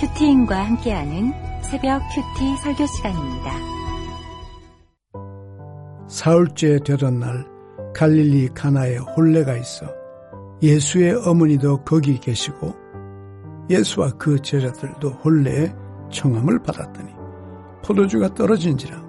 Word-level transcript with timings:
큐티인과 0.00 0.64
함께하는 0.64 1.32
새벽 1.60 2.00
큐티 2.14 2.56
설교 2.62 2.86
시간입니다. 2.86 3.52
사흘째 6.06 6.78
되던 6.84 7.18
날 7.18 7.44
갈릴리 7.96 8.50
가나에 8.54 8.96
혼례가 8.96 9.56
있어 9.56 9.86
예수의 10.62 11.14
어머니도 11.26 11.82
거기 11.84 12.18
계시고 12.20 12.76
예수와 13.68 14.12
그 14.12 14.40
제자들도 14.40 15.10
혼례에 15.10 15.74
청함을 16.12 16.62
받았더니 16.62 17.12
포도주가 17.82 18.32
떨어진지라 18.34 19.02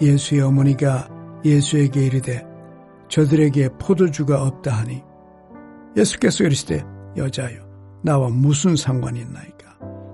예수의 0.00 0.42
어머니가 0.42 1.08
예수에게 1.44 2.06
이르되 2.06 2.46
저들에게 3.08 3.70
포도주가 3.80 4.44
없다 4.44 4.70
하니 4.70 5.02
예수께서 5.96 6.44
이르시되 6.44 6.84
여자여 7.16 7.66
나와 8.02 8.28
무슨 8.28 8.76
상관이 8.76 9.20
있나이까 9.20 9.67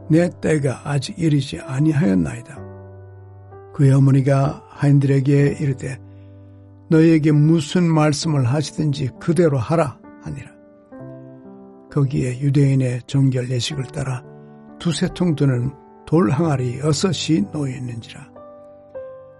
내 0.08 0.30
때가 0.40 0.82
아직 0.84 1.18
이르지 1.18 1.60
아니하였나이다. 1.60 2.58
그의 3.74 3.92
어머니가 3.92 4.64
하인들에게 4.68 5.56
이르되 5.60 5.98
너에게 6.90 7.32
무슨 7.32 7.84
말씀을 7.84 8.44
하시든지 8.44 9.10
그대로 9.20 9.58
하라 9.58 9.98
하니라. 10.22 10.50
거기에 11.90 12.40
유대인의 12.40 13.02
정결 13.06 13.50
예식을 13.50 13.84
따라 13.84 14.22
두세 14.78 15.08
통 15.14 15.34
드는 15.34 15.72
돌 16.06 16.30
항아리 16.30 16.80
여섯이 16.80 17.42
놓여 17.52 17.74
있는지라. 17.74 18.32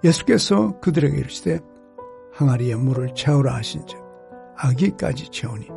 예수께서 0.03 0.79
그들에게 0.81 1.17
이르시되 1.17 1.61
항아리에 2.33 2.75
물을 2.77 3.15
채우라 3.15 3.55
하신즉 3.55 3.99
아기까지 4.57 5.31
채우니. 5.31 5.69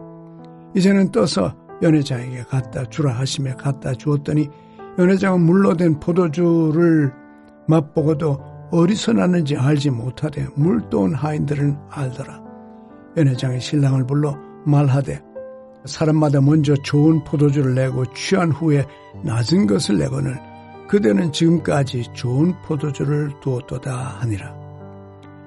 이제는 0.75 1.11
떠서 1.11 1.55
연회장에게 1.81 2.43
갖다 2.43 2.85
주라 2.85 3.11
하심에 3.13 3.53
갖다 3.53 3.93
주었더니 3.93 4.49
연회장은 4.97 5.41
물로 5.41 5.75
된 5.75 5.99
포도주를 5.99 7.11
맛보고도 7.67 8.41
어디서 8.71 9.13
났는지 9.13 9.55
알지 9.55 9.91
못하되 9.91 10.47
물도온 10.55 11.13
하인들은 11.13 11.77
알더라. 11.89 12.41
연회장의 13.15 13.61
신랑을 13.61 14.05
불러 14.05 14.35
말하되 14.65 15.21
사람마다 15.85 16.41
먼저 16.41 16.75
좋은 16.83 17.23
포도주를 17.23 17.75
내고 17.75 18.05
취한 18.13 18.51
후에 18.51 18.85
낮은 19.23 19.67
것을 19.67 19.97
내거늘 19.97 20.37
그대는 20.89 21.31
지금까지 21.31 22.07
좋은 22.13 22.53
포도주를 22.63 23.31
두었도다 23.41 23.95
하니라. 24.21 24.55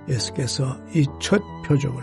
예수께서 0.08 0.76
이 0.94 1.04
첫 1.20 1.42
표적을 1.66 2.02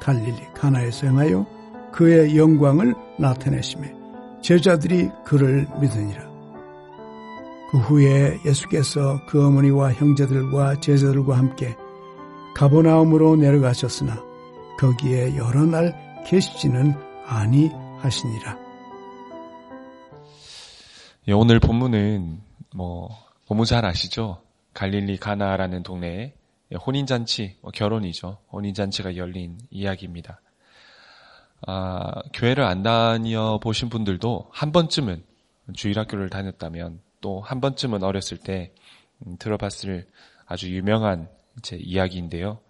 갈릴리 0.00 0.40
가나에서 0.54 1.06
행하여 1.06 1.46
그의 1.92 2.36
영광을 2.36 2.94
나타내심에 3.18 3.94
제자들이 4.42 5.10
그를 5.24 5.66
믿으니라. 5.80 6.25
그 7.76 7.80
후에 7.82 8.40
예수께서 8.46 9.20
그 9.26 9.46
어머니와 9.46 9.92
형제들과 9.92 10.80
제자들과 10.80 11.36
함께 11.36 11.76
가보나움으로 12.54 13.36
내려가셨으나 13.36 14.24
거기에 14.78 15.36
여러 15.36 15.60
날 15.66 16.24
계시지는 16.26 16.94
아니하시니라. 17.26 18.58
예, 21.28 21.32
오늘 21.32 21.60
본문은 21.60 22.40
뭐 22.74 23.10
본문 23.46 23.66
잘 23.66 23.84
아시죠? 23.84 24.40
갈릴리 24.72 25.18
가나라는 25.18 25.82
동네에 25.82 26.32
혼인잔치, 26.86 27.58
뭐 27.60 27.72
결혼이죠. 27.72 28.38
혼인잔치가 28.52 29.16
열린 29.16 29.58
이야기입니다. 29.68 30.40
아, 31.66 32.22
교회를 32.32 32.64
안 32.64 32.82
다녀 32.82 33.58
보신 33.62 33.90
분들도 33.90 34.48
한 34.50 34.72
번쯤은 34.72 35.22
주일학교를 35.74 36.30
다녔다면 36.30 37.04
또 37.26 37.40
한 37.40 37.60
번쯤은 37.60 38.04
어렸을 38.04 38.36
때 38.38 38.72
음, 39.26 39.36
들어봤을 39.36 40.06
아주 40.46 40.72
유명한 40.72 41.28
이제 41.58 41.76
이야기인데요. 41.76 42.60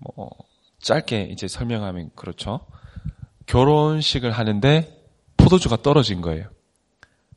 뭐 0.00 0.30
짧게 0.80 1.28
이제 1.30 1.46
설명하면 1.46 2.10
그렇죠. 2.16 2.66
결혼식을 3.46 4.32
하는데 4.32 5.00
포도주가 5.36 5.76
떨어진 5.76 6.22
거예요. 6.22 6.48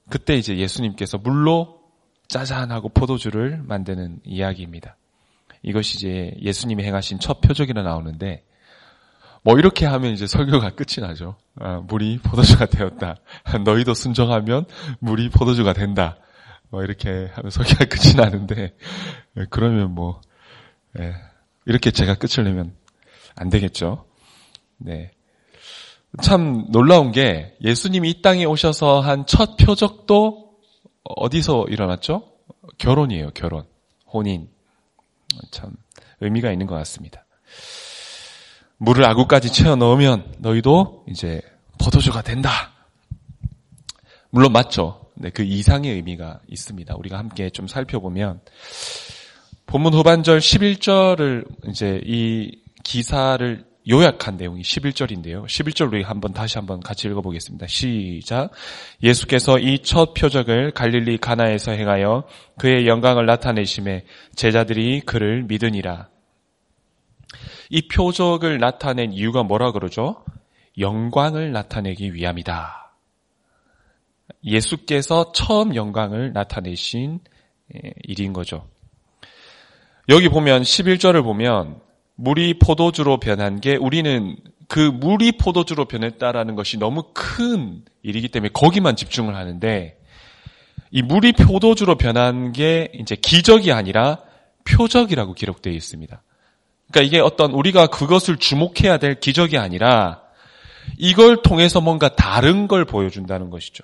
그때 0.09 0.34
이제 0.35 0.58
예수님께서 0.58 1.19
물로 1.19 1.80
짜잔하고 2.28 2.90
포도주를 2.90 3.62
만드는 3.62 4.22
이야기입니다. 4.24 4.97
이것이 5.62 5.97
이제 5.97 6.35
예수님이 6.41 6.84
행하신 6.85 7.19
첫 7.19 7.40
표적이라 7.41 7.84
나오는데 7.84 8.44
뭐 9.45 9.59
이렇게 9.59 9.85
하면 9.85 10.11
이제 10.11 10.25
설교가 10.25 10.72
끝이 10.72 11.06
나죠. 11.07 11.35
아, 11.59 11.79
물이 11.88 12.17
포도주가 12.23 12.66
되었다. 12.66 13.17
너희도 13.63 13.94
순종하면 13.94 14.66
물이 15.00 15.29
포도주가 15.29 15.72
된다. 15.73 16.17
뭐 16.69 16.83
이렇게 16.83 17.29
하면 17.31 17.51
설교가 17.51 17.85
끝이 17.94 18.16
나는데 18.16 18.75
예, 19.38 19.45
그러면 19.51 19.94
뭐 19.94 20.19
예, 21.00 21.13
이렇게 21.67 21.91
제가 21.91 22.16
끝을 22.16 22.44
내면 22.44 22.73
안 23.35 23.50
되겠죠. 23.50 24.05
네. 24.78 25.11
참 26.23 26.66
놀라운 26.72 27.11
게 27.11 27.55
예수님이 27.61 28.09
이 28.09 28.22
땅에 28.23 28.45
오셔서 28.45 29.00
한 29.01 29.25
첫 29.28 29.57
표적도 29.57 30.55
어디서 31.03 31.66
일어났죠? 31.69 32.31
결혼이에요, 32.79 33.29
결혼. 33.35 33.66
혼인. 34.11 34.50
참 35.51 35.72
의미가 36.22 36.51
있는 36.51 36.66
것 36.66 36.73
같습니다. 36.75 37.25
물을 38.78 39.06
아구까지 39.06 39.52
채워 39.52 39.75
넣으면 39.75 40.36
너희도 40.40 41.06
이제 41.09 41.41
포도주가 41.81 42.22
된다. 42.22 42.72
물론 44.30 44.52
맞죠. 44.52 45.06
네, 45.16 45.30
그 45.30 45.44
이상의 45.44 45.94
의미가 45.94 46.41
있습니다. 46.47 46.96
우리가 46.97 47.18
함께 47.18 47.50
좀 47.50 47.68
살펴보면 47.68 48.41
본문 49.66 49.94
후반절 49.94 50.40
11절을 50.40 51.46
이제 51.69 52.02
이 52.06 52.59
기사를 52.84 53.66
요약한 53.88 54.35
내용이 54.38 54.62
11절인데요. 54.62 55.46
11절 55.46 55.88
우리 55.88 56.02
한번 56.02 56.34
다시 56.34 56.58
한번 56.58 56.80
같이 56.80 57.08
읽어보겠습니다. 57.08 57.68
시작. 57.68 58.50
예수께서 59.03 59.59
이 59.59 59.78
첫 59.84 60.14
표적을 60.16 60.72
갈릴리 60.72 61.19
가나에서 61.19 61.72
행하여 61.72 62.24
그의 62.58 62.88
영광을 62.88 63.25
나타내심에 63.28 64.03
제자들이 64.35 65.02
그를 65.02 65.44
믿으니라. 65.44 66.09
이 67.69 67.88
표적을 67.88 68.59
나타낸 68.59 69.12
이유가 69.13 69.44
뭐라 69.44 69.72
그러죠? 69.72 70.23
영광을 70.78 71.51
나타내기 71.51 72.13
위함이다. 72.13 72.94
예수께서 74.44 75.31
처음 75.34 75.75
영광을 75.75 76.34
나타내신 76.34 77.19
예, 77.73 77.91
일인 78.03 78.34
거죠. 78.34 78.68
여기 80.09 80.29
보면 80.29 80.62
11절을 80.62 81.23
보면 81.23 81.79
물이 82.16 82.59
포도주로 82.59 83.19
변한 83.19 83.59
게 83.59 83.75
우리는 83.75 84.38
그 84.67 84.79
물이 84.79 85.34
포도주로 85.38 85.85
변했다라는 85.85 86.56
것이 86.56 86.78
너무 86.78 87.06
큰 87.13 87.84
일이기 88.03 88.29
때문에 88.29 88.50
거기만 88.53 88.96
집중을 88.96 89.35
하는데 89.35 89.97
이 90.91 91.02
물이 91.02 91.34
포도주로 91.34 91.96
변한 91.96 92.52
게 92.52 92.91
이제 92.94 93.16
기적이 93.16 93.72
아니라 93.72 94.19
표적이라고 94.63 95.34
기록되어 95.34 95.73
있습니다. 95.73 96.22
그러니까 96.91 97.07
이게 97.07 97.19
어떤 97.19 97.51
우리가 97.51 97.88
그것을 97.88 98.38
주목해야 98.38 98.97
될 98.97 99.19
기적이 99.19 99.57
아니라 99.57 100.22
이걸 100.97 101.41
통해서 101.41 101.81
뭔가 101.81 102.09
다른 102.09 102.68
걸 102.68 102.85
보여준다는 102.85 103.50
것이죠. 103.50 103.84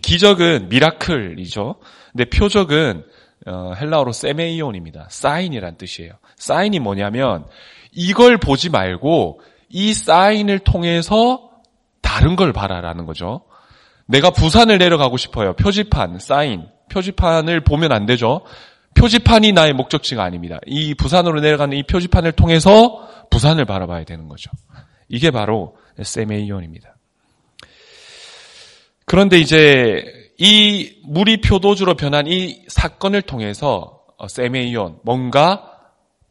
기적은 0.00 0.68
미라클이죠. 0.68 1.76
근데 2.12 2.24
표적은 2.24 3.04
어, 3.46 3.72
헬라어로 3.74 4.12
세메이온입니다. 4.12 5.08
사인이란 5.10 5.76
뜻이에요. 5.76 6.12
사인이 6.36 6.78
뭐냐면 6.78 7.44
이걸 7.92 8.38
보지 8.38 8.70
말고 8.70 9.40
이 9.68 9.92
사인을 9.92 10.60
통해서 10.60 11.50
다른 12.00 12.36
걸 12.36 12.52
봐라라는 12.52 13.04
거죠. 13.04 13.42
내가 14.06 14.30
부산을 14.30 14.78
내려가고 14.78 15.16
싶어요. 15.16 15.54
표지판, 15.54 16.18
사인. 16.18 16.66
표지판을 16.90 17.64
보면 17.64 17.90
안 17.92 18.06
되죠. 18.06 18.42
표지판이 18.94 19.52
나의 19.52 19.72
목적지가 19.72 20.22
아닙니다. 20.22 20.58
이 20.66 20.94
부산으로 20.94 21.40
내려가는 21.40 21.76
이 21.76 21.82
표지판을 21.82 22.32
통해서 22.32 23.08
부산을 23.30 23.64
바라봐야 23.64 24.04
되는 24.04 24.28
거죠. 24.28 24.50
이게 25.08 25.30
바로 25.30 25.76
세메이온입니다. 26.02 26.96
그런데 29.04 29.38
이제 29.38 30.02
이 30.38 31.00
물이 31.04 31.40
표도주로 31.40 31.94
변한 31.94 32.26
이 32.26 32.64
사건을 32.68 33.22
통해서 33.22 34.00
어, 34.16 34.28
세메이온 34.28 35.00
뭔가 35.02 35.78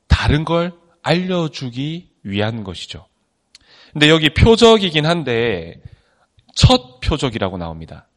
다른 0.07 0.45
걸 0.45 0.73
알려주기 1.03 2.09
위한 2.23 2.63
것이죠. 2.63 3.07
근데 3.93 4.09
여기 4.09 4.33
표적이긴 4.33 5.05
한데 5.05 5.81
첫 6.55 6.99
표적이라고 7.01 7.57
나옵니다. 7.57 8.07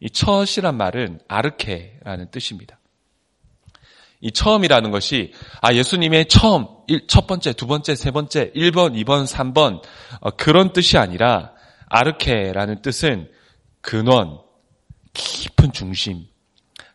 이 0.00 0.10
첫이란 0.10 0.76
말은 0.76 1.20
아르케라는 1.28 2.30
뜻입니다. 2.30 2.78
이 4.24 4.32
처음이라는 4.32 4.90
것이 4.90 5.32
아 5.60 5.74
예수님의 5.74 6.28
처음 6.28 6.66
첫 7.08 7.26
번째, 7.26 7.52
두 7.52 7.66
번째, 7.66 7.94
세 7.94 8.10
번째, 8.10 8.52
1번, 8.52 8.94
2번, 9.04 9.26
3번 9.26 9.82
어, 10.20 10.30
그런 10.30 10.72
뜻이 10.72 10.96
아니라 10.96 11.52
아르케라는 11.90 12.80
뜻은 12.80 13.30
근원, 13.82 14.38
깊은 15.12 15.72
중심, 15.72 16.24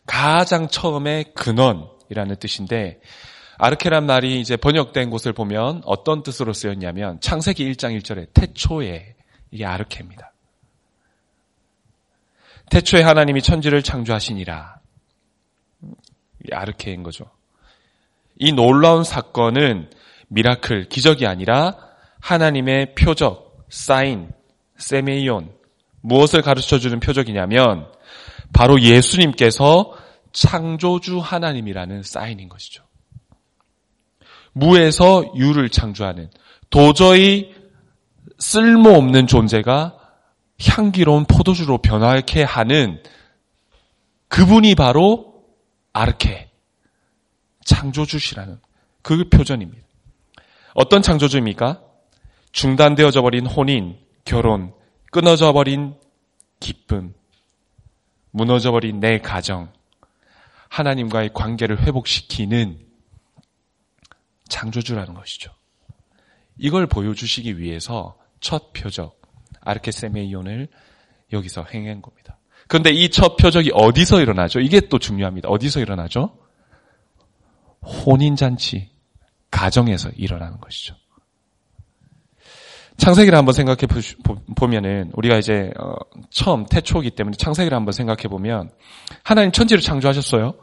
가장 0.06 0.66
처음의 0.66 1.34
근원이라는 1.34 2.36
뜻인데 2.40 3.00
아르케란 3.58 4.06
말이 4.06 4.40
이제 4.40 4.56
번역된 4.56 5.08
곳을 5.10 5.32
보면 5.32 5.82
어떤 5.84 6.24
뜻으로 6.24 6.52
쓰였냐면 6.52 7.20
창세기 7.20 7.64
1장 7.72 7.96
1절에 8.00 8.26
태초에 8.34 9.14
이게 9.52 9.64
아르케입니다. 9.64 10.32
태초에 12.70 13.02
하나님이 13.02 13.40
천지를 13.40 13.84
창조하시니라. 13.84 14.79
ἀρχή인 16.52 17.02
거죠. 17.02 17.24
이 18.38 18.52
놀라운 18.52 19.04
사건은 19.04 19.90
miracle, 20.28 20.88
기적이 20.88 21.26
아니라 21.26 21.76
하나님의 22.20 22.94
표적, 22.94 23.66
사인, 23.68 24.30
σημεῖον, 24.78 25.52
무엇을 26.00 26.42
가르쳐 26.42 26.78
주는 26.78 27.00
표적이냐면 27.00 27.86
바로 28.52 28.80
예수님께서 28.80 29.94
창조주 30.32 31.18
하나님이라는 31.18 32.02
사인인 32.02 32.48
것이죠. 32.48 32.84
무에서 34.52 35.32
유를 35.36 35.68
창조하는 35.68 36.30
도저히 36.70 37.54
쓸모없는 38.38 39.26
존재가 39.26 39.96
향기로운 40.60 41.24
포도주로 41.24 41.78
변화케 41.78 42.42
하는 42.42 43.02
그분이 44.28 44.74
바로 44.74 45.29
아르케 45.92 46.50
창조주시라는 47.64 48.60
그 49.02 49.28
표전입니다. 49.28 49.86
어떤 50.74 51.02
창조주입니까? 51.02 51.82
중단되어져 52.52 53.22
버린 53.22 53.46
혼인, 53.46 53.98
결혼, 54.24 54.72
끊어져 55.10 55.52
버린 55.52 55.94
기쁨, 56.58 57.14
무너져 58.30 58.70
버린 58.70 59.00
내 59.00 59.18
가정, 59.18 59.72
하나님과의 60.68 61.32
관계를 61.34 61.80
회복시키는 61.80 62.78
창조주라는 64.48 65.14
것이죠. 65.14 65.52
이걸 66.58 66.86
보여주시기 66.86 67.58
위해서 67.58 68.18
첫 68.40 68.72
표적, 68.72 69.20
아르케세메이온을 69.60 70.68
여기서 71.32 71.64
행한 71.64 72.02
겁니다. 72.02 72.39
그런데 72.70 72.90
이 72.90 73.08
첫 73.10 73.36
표적이 73.36 73.72
어디서 73.74 74.20
일어나죠? 74.20 74.60
이게 74.60 74.80
또 74.80 75.00
중요합니다. 75.00 75.48
어디서 75.48 75.80
일어나죠? 75.80 76.38
혼인잔치, 77.82 78.90
가정에서 79.50 80.10
일어나는 80.16 80.60
것이죠. 80.60 80.94
창세기를 82.96 83.36
한번 83.36 83.54
생각해 83.54 83.88
보면은 84.54 85.10
우리가 85.14 85.38
이제 85.38 85.72
어, 85.80 85.94
처음 86.30 86.64
태초기 86.66 87.10
때문에 87.10 87.36
창세기를 87.36 87.74
한번 87.74 87.90
생각해 87.92 88.24
보면 88.28 88.70
하나님 89.24 89.50
천지를 89.50 89.82
창조하셨어요. 89.82 90.54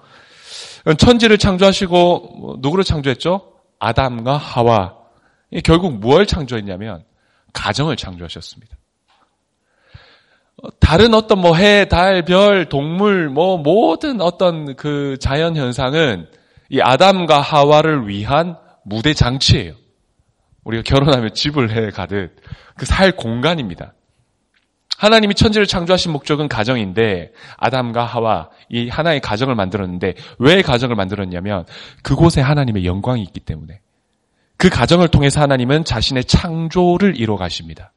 천지를 0.97 1.37
창조하시고 1.37 2.37
뭐 2.39 2.55
누구를 2.59 2.85
창조했죠? 2.85 3.51
아담과 3.79 4.37
하와. 4.37 4.95
결국 5.65 5.97
무엇을 5.99 6.25
창조했냐면 6.25 7.03
가정을 7.51 7.97
창조하셨습니다. 7.97 8.77
어, 10.63 10.69
다른 10.79 11.13
어떤 11.13 11.39
뭐 11.39 11.55
해, 11.55 11.85
달, 11.85 12.23
별, 12.25 12.67
동물, 12.69 13.29
뭐 13.29 13.57
모든 13.57 14.21
어떤 14.21 14.75
그 14.75 15.17
자연 15.19 15.55
현상은 15.55 16.27
이 16.69 16.81
아담과 16.81 17.39
하와를 17.39 18.07
위한 18.07 18.57
무대 18.83 19.13
장치예요. 19.13 19.73
우리가 20.63 20.83
결혼하면 20.83 21.33
집을 21.33 21.71
해 21.71 21.91
가듯 21.91 22.35
그 22.75 22.85
살 22.85 23.11
공간입니다. 23.11 23.93
하나님이 24.97 25.35
천지를 25.35 25.67
창조하신 25.67 26.11
목적은 26.11 26.47
가정인데 26.47 27.31
아담과 27.57 28.03
하와 28.03 28.49
이 28.69 28.89
하나의 28.89 29.19
가정을 29.21 29.53
만들었는데 29.53 30.15
왜 30.39 30.61
가정을 30.63 30.95
만들었냐면 30.95 31.65
그곳에 32.01 32.41
하나님의 32.41 32.85
영광이 32.85 33.21
있기 33.23 33.39
때문에 33.41 33.79
그 34.57 34.69
가정을 34.69 35.09
통해서 35.09 35.39
하나님은 35.39 35.83
자신의 35.85 36.25
창조를 36.25 37.19
이뤄 37.19 37.35
가십니다. 37.37 37.93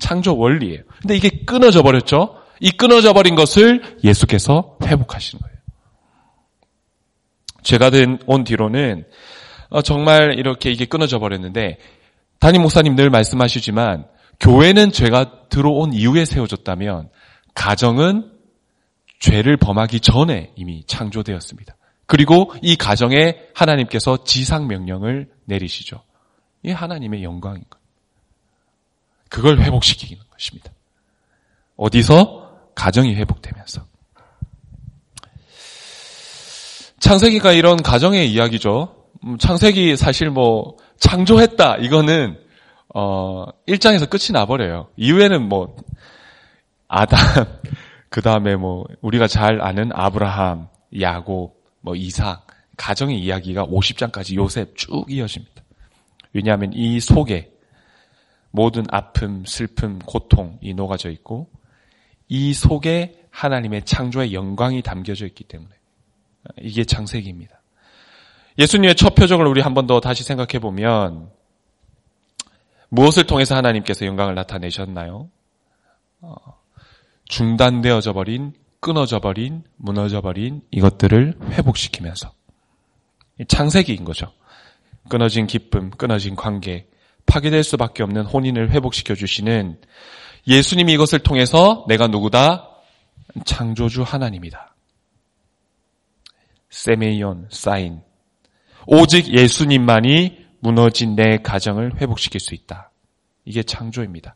창조 0.00 0.36
원리예요. 0.36 0.82
근데 1.00 1.16
이게 1.16 1.30
끊어져 1.46 1.82
버렸죠. 1.82 2.36
이 2.60 2.70
끊어져 2.70 3.12
버린 3.12 3.34
것을 3.34 3.98
예수께서 4.02 4.76
회복하시는 4.82 5.40
거예요. 5.40 5.56
제가 7.62 7.90
온 8.26 8.44
뒤로는 8.44 9.04
어, 9.70 9.82
정말 9.82 10.38
이렇게 10.38 10.70
이게 10.70 10.84
끊어져 10.84 11.18
버렸는데 11.18 11.78
담임 12.38 12.62
목사님 12.62 12.96
늘 12.96 13.10
말씀하시지만 13.10 14.06
교회는 14.40 14.92
죄가 14.92 15.48
들어온 15.48 15.92
이후에 15.92 16.24
세워졌다면 16.24 17.10
가정은 17.54 18.32
죄를 19.20 19.56
범하기 19.56 20.00
전에 20.00 20.52
이미 20.56 20.84
창조되었습니다. 20.86 21.76
그리고 22.06 22.52
이 22.62 22.76
가정에 22.76 23.36
하나님께서 23.54 24.24
지상 24.24 24.66
명령을 24.66 25.28
내리시죠. 25.44 26.02
이 26.64 26.70
하나님의 26.70 27.22
영광인 27.22 27.62
것. 27.70 27.79
그걸 29.40 29.58
회복시키는 29.62 30.22
것입니다. 30.30 30.70
어디서? 31.76 32.72
가정이 32.74 33.14
회복되면서. 33.14 33.86
창세기가 36.98 37.52
이런 37.52 37.82
가정의 37.82 38.30
이야기죠. 38.30 38.94
음, 39.24 39.38
창세기 39.38 39.96
사실 39.96 40.28
뭐 40.28 40.76
창조했다 40.98 41.78
이거는 41.78 42.38
어 42.94 43.46
1장에서 43.66 44.10
끝이 44.10 44.32
나버려요. 44.32 44.88
이후에는 44.98 45.48
뭐 45.48 45.74
아담 46.86 47.18
그 48.10 48.20
다음에 48.20 48.56
뭐 48.56 48.84
우리가 49.00 49.26
잘 49.26 49.62
아는 49.62 49.90
아브라함, 49.94 50.68
야곱, 51.00 51.54
뭐 51.80 51.94
이삭 51.94 52.46
가정의 52.76 53.18
이야기가 53.18 53.64
50장까지 53.64 54.34
요셉 54.34 54.76
쭉 54.76 55.06
이어집니다. 55.08 55.62
왜냐하면 56.34 56.72
이 56.74 57.00
속에 57.00 57.49
모든 58.50 58.84
아픔, 58.90 59.44
슬픔, 59.44 59.98
고통이 60.00 60.74
녹아져 60.74 61.10
있고 61.10 61.50
이 62.28 62.52
속에 62.52 63.26
하나님의 63.30 63.84
창조의 63.84 64.32
영광이 64.34 64.82
담겨져 64.82 65.26
있기 65.26 65.44
때문에 65.44 65.70
이게 66.60 66.84
창세기입니다. 66.84 67.60
예수님의 68.58 68.94
첫 68.96 69.14
표적을 69.14 69.46
우리 69.46 69.60
한 69.60 69.74
번 69.74 69.86
더 69.86 70.00
다시 70.00 70.24
생각해 70.24 70.58
보면 70.60 71.30
무엇을 72.88 73.24
통해서 73.24 73.54
하나님께서 73.56 74.04
영광을 74.04 74.34
나타내셨나요? 74.34 75.30
어, 76.22 76.34
중단되어져 77.26 78.12
버린, 78.12 78.52
끊어져 78.80 79.20
버린, 79.20 79.62
무너져 79.76 80.20
버린 80.20 80.62
이것들을 80.72 81.36
회복시키면서 81.52 82.32
창세기인 83.46 84.04
거죠. 84.04 84.32
끊어진 85.08 85.46
기쁨, 85.46 85.90
끊어진 85.90 86.34
관계, 86.34 86.88
파괴될 87.30 87.62
수밖에 87.62 88.02
없는 88.02 88.24
혼인을 88.24 88.70
회복시켜 88.72 89.14
주시는 89.14 89.78
예수님이 90.48 90.92
이것을 90.94 91.20
통해서 91.20 91.84
내가 91.88 92.08
누구다? 92.08 92.68
창조주 93.44 94.02
하나님이다. 94.02 94.74
세메이온, 96.70 97.48
사인. 97.50 98.00
오직 98.86 99.28
예수님만이 99.28 100.38
무너진 100.58 101.14
내 101.14 101.38
가정을 101.38 102.00
회복시킬 102.00 102.40
수 102.40 102.54
있다. 102.54 102.90
이게 103.44 103.62
창조입니다. 103.62 104.34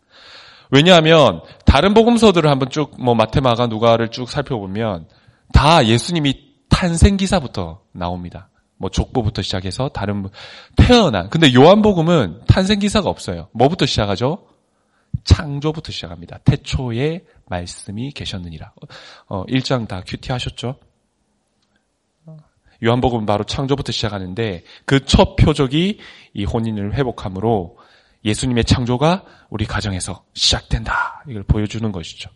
왜냐하면 0.70 1.42
다른 1.66 1.94
복음서들을 1.94 2.48
한번 2.48 2.70
쭉 2.70 2.94
뭐 2.98 3.14
마테마가 3.14 3.66
누가를 3.66 4.08
쭉 4.10 4.28
살펴보면 4.30 5.08
다 5.52 5.84
예수님이 5.86 6.54
탄생 6.68 7.16
기사부터 7.16 7.82
나옵니다. 7.92 8.48
뭐 8.76 8.90
족보부터 8.90 9.43
시작해서 9.43 9.88
다른 9.88 10.28
태어난 10.76 11.31
근데 11.31 11.54
요한복음은 11.54 12.43
탄생 12.47 12.78
기사가 12.81 13.09
없어요. 13.09 13.49
뭐부터 13.52 13.87
시작하죠? 13.87 14.47
창조부터 15.25 15.93
시작합니다. 15.93 16.38
태초에 16.45 17.25
말씀이 17.47 18.11
계셨느니라. 18.12 18.73
어, 19.28 19.45
1장 19.47 19.87
다 19.87 20.02
큐티 20.04 20.33
하셨죠? 20.33 20.76
요한복음은 22.83 23.25
바로 23.26 23.45
창조부터 23.45 23.93
시작하는데 23.93 24.64
그 24.85 25.00
첫 25.07 25.37
표적이 25.37 25.99
이 26.35 26.45
혼인을 26.45 26.95
회복함으로 26.95 27.78
예수님의 28.25 28.64
창조가 28.64 29.25
우리 29.50 29.64
가정에서 29.66 30.25
시작된다. 30.35 31.23
이걸 31.28 31.43
보여주는 31.45 31.90
것이죠. 31.93 32.31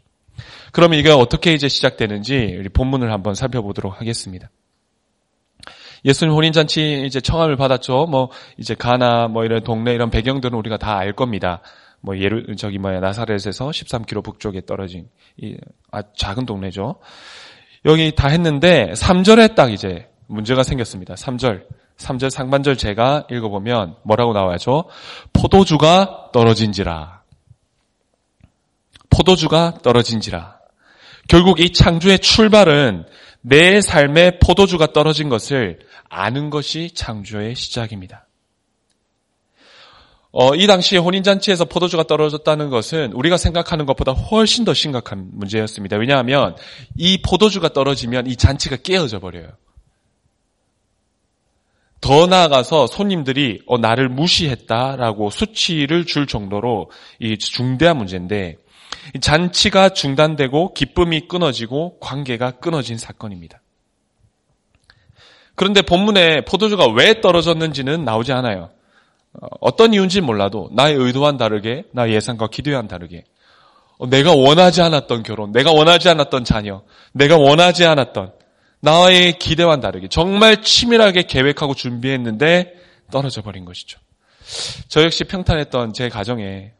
그러면 0.72 0.98
이게 0.98 1.10
어떻게 1.10 1.52
이제 1.52 1.68
시작되는지 1.68 2.56
우리 2.58 2.68
본문을 2.68 3.10
한번 3.10 3.34
살펴보도록 3.34 4.00
하겠습니다. 4.00 4.50
예수님 6.04 6.34
혼인잔치 6.34 7.04
이제 7.06 7.20
청함을 7.20 7.56
받았죠. 7.56 8.06
뭐 8.06 8.30
이제 8.56 8.74
가나 8.74 9.28
뭐 9.28 9.44
이런 9.44 9.62
동네 9.64 9.94
이런 9.94 10.10
배경들은 10.10 10.56
우리가 10.58 10.76
다 10.76 10.98
알 10.98 11.12
겁니다. 11.12 11.60
뭐 12.00 12.18
예를 12.18 12.56
저기 12.56 12.78
뭐야 12.78 13.00
나사렛에서 13.00 13.70
13km 13.70 14.24
북쪽에 14.24 14.62
떨어진 14.66 15.08
이 15.36 15.56
아, 15.90 16.02
작은 16.16 16.46
동네죠. 16.46 16.96
여기 17.84 18.12
다 18.14 18.28
했는데 18.28 18.92
3절에 18.92 19.54
딱 19.54 19.72
이제 19.72 20.08
문제가 20.26 20.62
생겼습니다. 20.62 21.14
3절. 21.14 21.64
3절 21.96 22.30
상반절 22.30 22.76
제가 22.76 23.26
읽어보면 23.30 23.96
뭐라고 24.04 24.32
나와야죠? 24.32 24.84
포도주가 25.32 26.30
떨어진지라. 26.32 27.22
포도주가 29.10 29.74
떨어진지라. 29.82 30.58
결국 31.28 31.60
이 31.60 31.72
창조의 31.72 32.20
출발은 32.20 33.04
내 33.40 33.80
삶의 33.80 34.38
포도주가 34.40 34.92
떨어진 34.92 35.28
것을 35.28 35.80
아는 36.08 36.50
것이 36.50 36.90
창조의 36.94 37.54
시작입니다. 37.54 38.26
어, 40.30 40.54
이 40.54 40.66
당시에 40.66 40.98
혼인잔치에서 40.98 41.64
포도주가 41.64 42.02
떨어졌다는 42.02 42.68
것은 42.68 43.12
우리가 43.12 43.36
생각하는 43.38 43.86
것보다 43.86 44.12
훨씬 44.12 44.64
더 44.64 44.74
심각한 44.74 45.30
문제였습니다. 45.32 45.96
왜냐하면 45.96 46.54
이 46.96 47.22
포도주가 47.22 47.70
떨어지면 47.70 48.26
이 48.26 48.36
잔치가 48.36 48.76
깨어져 48.76 49.20
버려요. 49.20 49.48
더 52.00 52.26
나아가서 52.26 52.86
손님들이 52.86 53.62
어, 53.66 53.78
나를 53.78 54.08
무시했다라고 54.08 55.30
수치를 55.30 56.04
줄 56.06 56.26
정도로 56.26 56.90
이 57.18 57.38
중대한 57.38 57.96
문제인데 57.96 58.56
잔치가 59.20 59.88
중단되고 59.88 60.74
기쁨이 60.74 61.26
끊어지고 61.26 61.98
관계가 62.00 62.52
끊어진 62.52 62.98
사건입니다. 62.98 63.60
그런데 65.58 65.82
본문에 65.82 66.44
포도주가 66.44 66.86
왜 66.86 67.20
떨어졌는지는 67.20 68.04
나오지 68.04 68.32
않아요. 68.32 68.70
어, 69.32 69.46
어떤 69.60 69.92
이유인지 69.92 70.20
몰라도 70.20 70.70
나의 70.72 70.94
의도와는 70.94 71.36
다르게 71.36 71.82
나의 71.92 72.14
예상과 72.14 72.46
기대와는 72.46 72.88
다르게 72.88 73.24
어, 73.98 74.06
내가 74.08 74.32
원하지 74.32 74.82
않았던 74.82 75.24
결혼, 75.24 75.50
내가 75.50 75.72
원하지 75.72 76.08
않았던 76.08 76.44
자녀, 76.44 76.82
내가 77.12 77.36
원하지 77.36 77.84
않았던 77.84 78.32
나의 78.80 79.40
기대와는 79.40 79.80
다르게 79.80 80.06
정말 80.06 80.62
치밀하게 80.62 81.24
계획하고 81.24 81.74
준비했는데 81.74 82.74
떨어져 83.10 83.42
버린 83.42 83.64
것이죠. 83.64 83.98
저 84.86 85.02
역시 85.02 85.24
평탄했던 85.24 85.92
제 85.92 86.08
가정에 86.08 86.70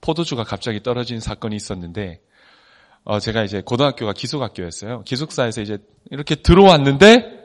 포도주가 0.00 0.44
갑자기 0.44 0.80
떨어진 0.80 1.18
사건이 1.18 1.56
있었는데 1.56 2.20
어, 3.02 3.18
제가 3.18 3.42
이제 3.42 3.62
고등학교가 3.62 4.12
기숙학교였어요. 4.12 5.02
기숙사에서 5.02 5.60
이제 5.60 5.78
이렇게 6.12 6.36
들어왔는데 6.36 7.37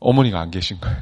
어머니가 0.00 0.40
안 0.40 0.50
계신 0.50 0.80
거예요. 0.80 0.96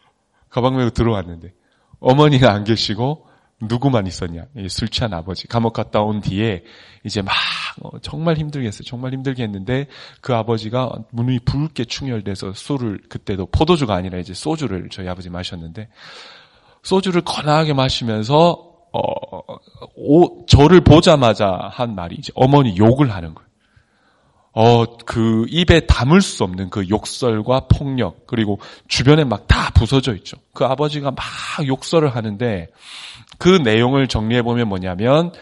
가방 0.48 0.76
메고 0.76 0.90
들어왔는데 0.90 1.52
어머니가 2.00 2.52
안 2.52 2.64
계시고 2.64 3.26
누구만 3.60 4.06
있었냐? 4.06 4.44
술 4.68 4.88
취한 4.88 5.14
아버지. 5.14 5.46
감옥 5.48 5.72
갔다 5.72 6.02
온 6.02 6.20
뒤에 6.20 6.62
이제 7.04 7.22
막 7.22 7.34
어, 7.80 7.98
정말 8.00 8.36
힘들겠어요. 8.36 8.82
정말 8.84 9.12
힘들게 9.12 9.42
했는데 9.42 9.86
그 10.20 10.34
아버지가 10.34 10.92
문이 11.10 11.40
붉게 11.40 11.84
충혈돼서 11.84 12.52
술을 12.52 13.00
그때도 13.08 13.46
포도주가 13.46 13.94
아니라 13.94 14.18
이제 14.18 14.34
소주를 14.34 14.88
저희 14.90 15.08
아버지 15.08 15.30
마셨는데 15.30 15.88
소주를 16.82 17.22
거나하게 17.22 17.72
마시면서 17.72 18.62
어, 18.92 19.58
오, 19.96 20.46
저를 20.46 20.80
보자마자 20.82 21.68
한 21.70 21.94
말이 21.94 22.16
이제 22.16 22.32
어머니 22.34 22.76
욕을 22.76 23.10
하는 23.10 23.34
거예요. 23.34 23.46
어, 24.58 24.86
그 25.04 25.44
입에 25.50 25.80
담을 25.80 26.22
수 26.22 26.42
없는 26.42 26.70
그 26.70 26.88
욕설과 26.88 27.68
폭력, 27.68 28.26
그리고 28.26 28.58
주변에 28.88 29.22
막 29.24 29.46
다 29.46 29.70
부서져 29.70 30.14
있죠. 30.16 30.38
그 30.54 30.64
아버지가 30.64 31.10
막 31.10 31.24
욕설을 31.66 32.16
하는데 32.16 32.68
그 33.38 33.48
내용을 33.48 34.08
정리해 34.08 34.40
보면 34.42 34.66
뭐냐면 34.68 35.32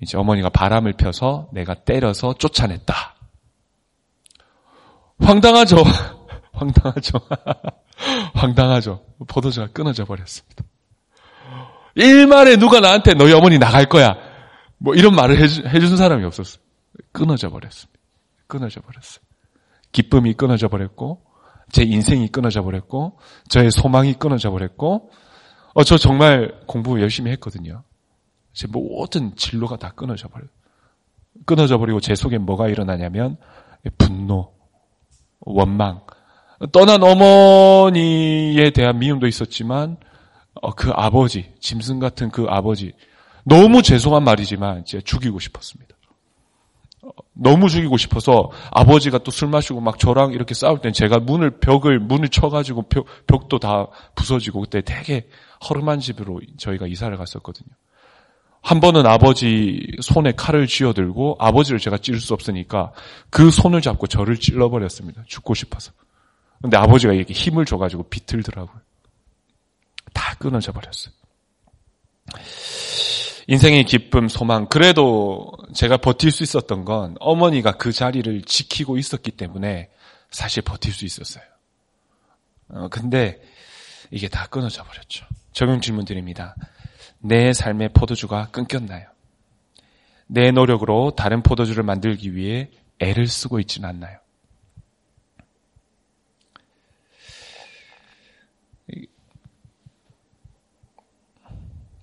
이제 0.00 0.16
어머니가 0.16 0.50
바람을 0.50 0.92
펴서 0.92 1.48
내가 1.52 1.74
때려서 1.74 2.34
쫓아냈다. 2.34 2.94
황당하죠? 5.20 5.82
황당하죠? 6.54 7.18
황당하죠? 8.34 9.04
포도주가 9.26 9.68
끊어져 9.72 10.04
버렸습니다. 10.04 10.62
일말에 11.96 12.56
누가 12.56 12.78
나한테 12.78 13.14
너희 13.14 13.32
어머니 13.32 13.58
나갈 13.58 13.86
거야. 13.86 14.14
뭐 14.78 14.94
이런 14.94 15.16
말을 15.16 15.38
해준 15.40 15.96
사람이 15.96 16.24
없었어요. 16.24 16.62
끊어져 17.10 17.50
버렸습니다. 17.50 18.01
끊어져 18.52 18.82
버렸어요. 18.82 19.24
기쁨이 19.92 20.34
끊어져 20.34 20.68
버렸고, 20.68 21.24
제 21.70 21.84
인생이 21.84 22.28
끊어져 22.28 22.62
버렸고, 22.62 23.18
저의 23.48 23.70
소망이 23.70 24.12
끊어져 24.12 24.50
버렸고, 24.50 25.10
어, 25.72 25.84
저 25.84 25.96
정말 25.96 26.60
공부 26.66 27.00
열심히 27.00 27.30
했거든요. 27.32 27.82
제 28.52 28.66
모든 28.66 29.34
진로가 29.36 29.78
다 29.78 29.92
끊어져 29.96 30.28
버려요. 30.28 30.50
끊어져 31.46 31.78
버리고 31.78 31.98
제 32.00 32.14
속에 32.14 32.36
뭐가 32.36 32.68
일어나냐면, 32.68 33.38
분노, 33.96 34.52
원망, 35.40 36.02
떠난 36.72 37.02
어머니에 37.02 38.70
대한 38.70 38.98
미움도 38.98 39.26
있었지만, 39.26 39.96
어, 40.60 40.74
그 40.74 40.90
아버지, 40.90 41.54
짐승 41.58 42.00
같은 42.00 42.30
그 42.30 42.44
아버지, 42.50 42.92
너무 43.44 43.80
죄송한 43.80 44.22
말이지만, 44.24 44.84
제가 44.84 45.02
죽이고 45.06 45.38
싶었습니다. 45.38 45.96
어, 47.02 47.10
너무 47.34 47.68
죽이고 47.68 47.96
싶어서 47.96 48.50
아버지가 48.70 49.18
또 49.18 49.30
술 49.30 49.48
마시고 49.48 49.80
막 49.80 49.98
저랑 49.98 50.32
이렇게 50.32 50.54
싸울 50.54 50.80
땐 50.80 50.92
제가 50.92 51.18
문을 51.18 51.58
벽을 51.58 51.98
문을 51.98 52.28
쳐가지고 52.28 52.82
벽, 52.88 53.06
벽도 53.26 53.58
다 53.58 53.88
부서지고 54.14 54.60
그때 54.62 54.82
되게 54.82 55.28
허름한 55.68 56.00
집으로 56.00 56.40
저희가 56.58 56.86
이사를 56.86 57.16
갔었거든요. 57.16 57.68
한 58.62 58.78
번은 58.78 59.06
아버지 59.06 59.84
손에 60.00 60.32
칼을 60.32 60.68
쥐어들고 60.68 61.36
아버지를 61.40 61.80
제가 61.80 61.98
찌를 61.98 62.20
수 62.20 62.32
없으니까 62.32 62.92
그 63.28 63.50
손을 63.50 63.80
잡고 63.80 64.06
저를 64.06 64.36
찔러버렸습니다. 64.36 65.24
죽고 65.26 65.54
싶어서. 65.54 65.90
근데 66.60 66.76
아버지가 66.76 67.12
이렇게 67.12 67.34
힘을 67.34 67.64
줘가지고 67.64 68.04
비틀더라고요. 68.04 68.80
다 70.14 70.36
끊어져 70.38 70.70
버렸어요. 70.70 71.12
인생의 73.48 73.84
기쁨, 73.84 74.28
소망. 74.28 74.66
그래도 74.68 75.52
제가 75.74 75.96
버틸 75.96 76.30
수 76.30 76.42
있었던 76.42 76.84
건 76.84 77.16
어머니가 77.20 77.72
그 77.72 77.92
자리를 77.92 78.42
지키고 78.42 78.98
있었기 78.98 79.32
때문에 79.32 79.90
사실 80.30 80.62
버틸 80.62 80.92
수 80.92 81.04
있었어요. 81.04 81.44
어, 82.68 82.88
근데 82.88 83.40
이게 84.10 84.28
다 84.28 84.46
끊어져 84.46 84.82
버렸죠. 84.84 85.26
적용 85.52 85.80
질문 85.80 86.04
드립니다. 86.04 86.54
내 87.18 87.52
삶의 87.52 87.90
포도주가 87.90 88.48
끊겼나요? 88.50 89.06
내 90.26 90.50
노력으로 90.50 91.12
다른 91.16 91.42
포도주를 91.42 91.84
만들기 91.84 92.34
위해 92.34 92.70
애를 92.98 93.26
쓰고 93.26 93.60
있지는 93.60 93.88
않나요? 93.88 94.18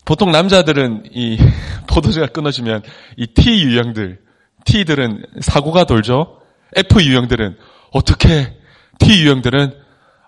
보통 0.09 0.31
남자들은 0.31 1.03
이 1.11 1.37
포도주가 1.85 2.25
끊어지면 2.25 2.81
이 3.15 3.27
T 3.27 3.63
유형들, 3.63 4.19
T들은 4.65 5.23
사고가 5.39 5.83
돌죠. 5.83 6.41
F 6.75 6.99
유형들은 6.99 7.55
어떻게 7.91 8.57
T 8.97 9.23
유형들은 9.23 9.71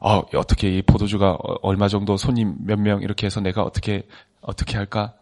어, 0.02 0.22
어떻게 0.36 0.70
이 0.70 0.84
포도주가 0.84 1.36
얼마 1.64 1.88
정도 1.88 2.16
손님 2.16 2.58
몇 2.64 2.78
명 2.78 3.02
이렇게 3.02 3.26
해서 3.26 3.42
내가 3.42 3.64
어떻게 3.64 4.04
어떻게 4.42 4.78
할까? 4.78 5.16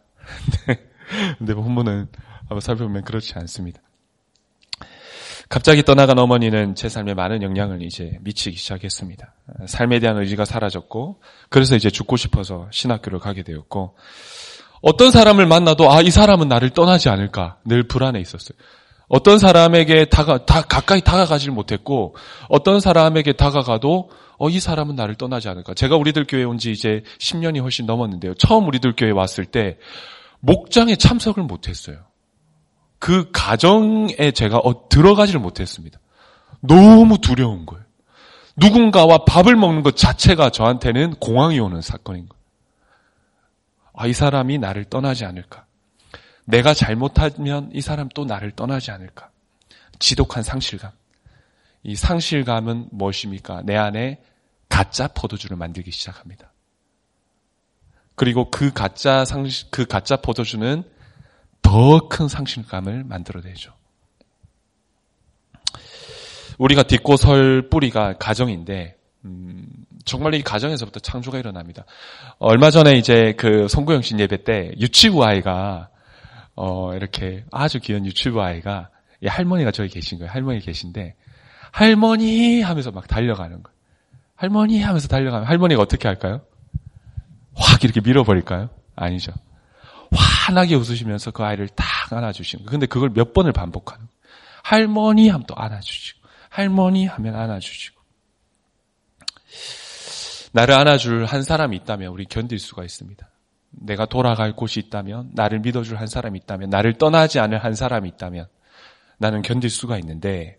근데 1.40 1.54
본문은 1.54 2.08
한번 2.40 2.60
살펴보면 2.60 3.06
그렇지 3.06 3.36
않습니다. 3.38 3.80
갑자기 5.50 5.82
떠나간 5.82 6.20
어머니는 6.20 6.76
제 6.76 6.90
삶에 6.90 7.16
많은 7.16 7.42
영향을 7.42 7.82
이제 7.82 8.18
미치기 8.22 8.56
시작했습니다. 8.56 9.34
삶에 9.66 10.00
대한 10.00 10.18
의지가 10.18 10.46
사라졌고, 10.46 11.22
그래서 11.50 11.76
이제 11.76 11.90
죽고 11.90 12.18
싶어서 12.18 12.68
신학교를 12.72 13.18
가게 13.20 13.42
되었고, 13.42 13.96
어떤 14.82 15.12
사람을 15.12 15.48
만나도 15.48 15.92
아, 15.92 16.02
이 16.02 16.12
사람은 16.12 16.48
나를 16.48 16.70
떠나지 16.70 17.10
않을까 17.10 17.58
늘 17.66 17.88
불안해 17.88 18.20
있었어요. 18.22 18.58
어떤 19.08 19.40
사람에게 19.40 20.06
다가, 20.06 20.46
다 20.46 20.62
가까이 20.62 21.02
다가가질 21.02 21.52
못했고 21.52 22.16
어떤 22.48 22.80
사람에게 22.80 23.34
다가가도 23.34 24.10
어, 24.38 24.50
이 24.50 24.60
사람은 24.60 24.96
나를 24.96 25.16
떠나지 25.16 25.50
않을까. 25.50 25.74
제가 25.74 25.98
우리들 25.98 26.26
교회 26.30 26.44
온 26.44 26.60
지 26.60 26.72
이제 26.72 27.02
10년이 27.18 27.62
훨씬 27.62 27.86
넘었는데요. 27.88 28.36
처음 28.36 28.68
우리들 28.68 28.94
교회 28.96 29.12
왔을 29.12 29.46
때 29.46 29.78
목장에 30.42 30.96
참석을 30.96 31.44
못했어요. 31.44 31.98
그 33.00 33.30
가정에 33.32 34.32
제가 34.32 34.58
어, 34.58 34.90
들어가지를 34.90 35.40
못했습니다. 35.40 36.00
너무 36.60 37.18
두려운 37.18 37.66
거예요. 37.66 37.84
누군가와 38.58 39.24
밥을 39.26 39.56
먹는 39.56 39.84
것 39.84 39.96
자체가 39.96 40.50
저한테는 40.50 41.16
공황이 41.16 41.60
오는 41.60 41.82
사건인 41.82 42.28
거예요. 42.28 42.40
아, 43.94 44.08
이 44.08 44.14
사람이 44.14 44.58
나를 44.58 44.86
떠나지 44.86 45.26
않을까. 45.26 45.66
내가 46.46 46.74
잘못하면 46.74 47.70
이 47.74 47.82
사람 47.82 48.10
또 48.10 48.26
나를 48.26 48.52
떠나지 48.52 48.92
않을까. 48.92 49.30
지독한 50.00 50.44
상실감. 50.44 50.92
이 51.84 51.96
상실감은 51.96 52.90
무엇입니까? 52.92 53.62
내 53.66 53.78
안에 53.78 54.22
가짜 54.68 55.08
포도주를 55.08 55.56
만들기 55.58 55.92
시작합니다. 55.92 56.52
그리고 58.16 58.52
그 58.52 58.74
가짜 58.74 59.24
상실, 59.24 59.70
그 59.72 59.86
가짜 59.86 60.18
포도주는 60.18 60.84
더 61.62 62.08
큰 62.10 62.28
상실감을 62.28 63.04
만들어내죠. 63.04 63.74
우리가 66.58 66.84
딛고 66.84 67.16
설 67.18 67.70
뿌리가 67.70 68.14
가정인데, 68.18 68.98
음, 69.26 69.66
정말 70.06 70.34
이 70.34 70.42
가정에서부터 70.42 71.00
창조가 71.00 71.38
일어납니다. 71.40 71.86
얼마 72.40 72.70
전에 72.72 72.94
이제 72.98 73.34
그 73.38 73.68
송구영신 73.68 74.20
예배 74.20 74.44
때 74.44 74.72
유치부 74.80 75.24
아이가 75.24 75.90
어 76.56 76.94
이렇게 76.96 77.46
아주 77.52 77.80
귀여운 77.80 78.06
유치부 78.06 78.42
아이가 78.42 78.90
할머니가 79.26 79.72
저기 79.72 79.90
계신 79.90 80.18
거예요. 80.18 80.32
할머니 80.32 80.60
계신데 80.62 81.16
할머니 81.72 82.62
하면서 82.62 82.92
막 82.92 83.08
달려가는 83.08 83.62
거예요. 83.62 83.78
할머니 84.36 84.82
하면서 84.82 85.08
달려가면 85.08 85.48
할머니가 85.48 85.82
어떻게 85.82 86.08
할까요? 86.08 86.42
확 87.56 87.84
이렇게 87.84 88.02
밀어버릴까요? 88.02 88.70
아니죠. 88.96 89.34
환하게 90.50 90.76
웃으시면서 90.76 91.32
그 91.32 91.44
아이를 91.44 91.68
딱 91.70 91.86
안아주시는 92.12 92.66
거예요. 92.66 92.72
근데 92.72 92.86
그걸 92.88 93.10
몇 93.10 93.34
번을 93.34 93.52
반복하는 93.52 94.06
거예요. 94.06 94.20
할머니 94.64 95.30
하면 95.30 95.46
또 95.48 95.56
안아주시고 95.56 96.28
할머니 96.50 97.06
하면 97.06 97.36
안아주시고 97.36 98.00
나를 100.52 100.74
안아줄 100.74 101.26
한 101.26 101.44
사람이 101.44 101.78
있다면 101.78 102.12
우리 102.12 102.26
견딜 102.26 102.58
수가 102.60 102.84
있습니다. 102.84 103.30
내가 103.70 104.06
돌아갈 104.06 104.56
곳이 104.56 104.80
있다면 104.80 105.32
나를 105.34 105.60
믿어줄 105.60 105.98
한 105.98 106.08
사람이 106.08 106.40
있다면 106.40 106.72
나를 106.72 106.94
떠나지 106.94 107.40
않을 107.40 107.64
한 107.64 107.76
사람이 107.76 108.10
있다면 108.10 108.48
나는 109.20 109.44
견딜 109.44 109.70
수가 109.70 110.00
있는데 110.00 110.58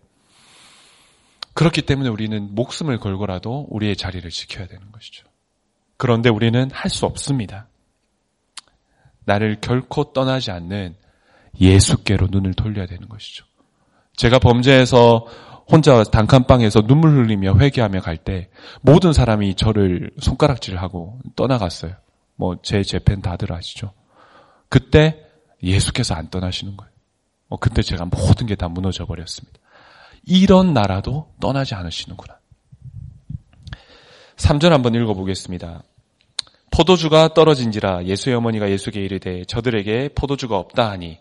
그렇기 1.53 1.81
때문에 1.81 2.07
우리는 2.07 2.55
목숨을 2.55 2.99
걸고라도 2.99 3.67
우리의 3.69 3.97
자리를 3.97 4.29
지켜야 4.31 4.67
되는 4.67 4.89
것이죠. 4.93 5.27
그런데 5.97 6.29
우리는 6.29 6.71
할 6.71 6.89
수 6.89 7.05
없습니다. 7.05 7.67
나를 9.31 9.57
결코 9.61 10.11
떠나지 10.13 10.51
않는 10.51 10.95
예수께로 11.59 12.27
눈을 12.31 12.53
돌려야 12.53 12.85
되는 12.85 13.07
것이죠. 13.07 13.45
제가 14.15 14.39
범죄에서 14.39 15.25
혼자 15.71 16.03
단칸방에서 16.03 16.81
눈물 16.81 17.11
흘리며 17.17 17.57
회개하며 17.57 18.01
갈 18.01 18.17
때 18.17 18.49
모든 18.81 19.13
사람이 19.13 19.55
저를 19.55 20.11
손가락질하고 20.19 21.19
떠나갔어요. 21.35 21.93
뭐 22.35 22.55
제 22.61 22.83
재팬 22.83 23.21
다들 23.21 23.53
아시죠? 23.53 23.93
그때 24.69 25.23
예수께서 25.63 26.13
안 26.15 26.29
떠나시는 26.29 26.75
거예요. 26.75 26.91
어, 27.49 27.57
그때 27.57 27.81
제가 27.81 28.05
모든 28.05 28.47
게 28.47 28.55
다 28.55 28.67
무너져 28.67 29.05
버렸습니다. 29.05 29.59
이런 30.25 30.73
나라도 30.73 31.31
떠나지 31.39 31.75
않으시는구나. 31.75 32.39
3절 34.37 34.69
한번 34.69 34.95
읽어보겠습니다. 34.95 35.83
포도주가 36.71 37.33
떨어진지라 37.33 38.05
예수의 38.05 38.35
어머니가 38.37 38.69
예수께 38.69 39.01
이르되 39.01 39.43
저들에게 39.45 40.09
포도주가 40.15 40.57
없다 40.57 40.89
하니 40.89 41.19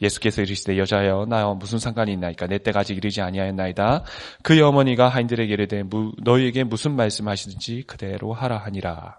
예수께서 0.00 0.42
이르시되 0.42 0.78
여자여 0.78 1.26
나와 1.28 1.54
무슨 1.54 1.78
상관이 1.78 2.12
있나이까 2.12 2.46
내 2.46 2.58
때가 2.58 2.80
아직 2.80 2.96
이르지 2.96 3.20
아니하였나이다. 3.20 4.04
그의 4.42 4.60
어머니가 4.60 5.08
하인들에게 5.08 5.52
이르되 5.52 5.82
너희에게 6.22 6.64
무슨 6.64 6.92
말씀하시든지 6.92 7.84
그대로 7.86 8.32
하라 8.32 8.58
하니라. 8.58 9.18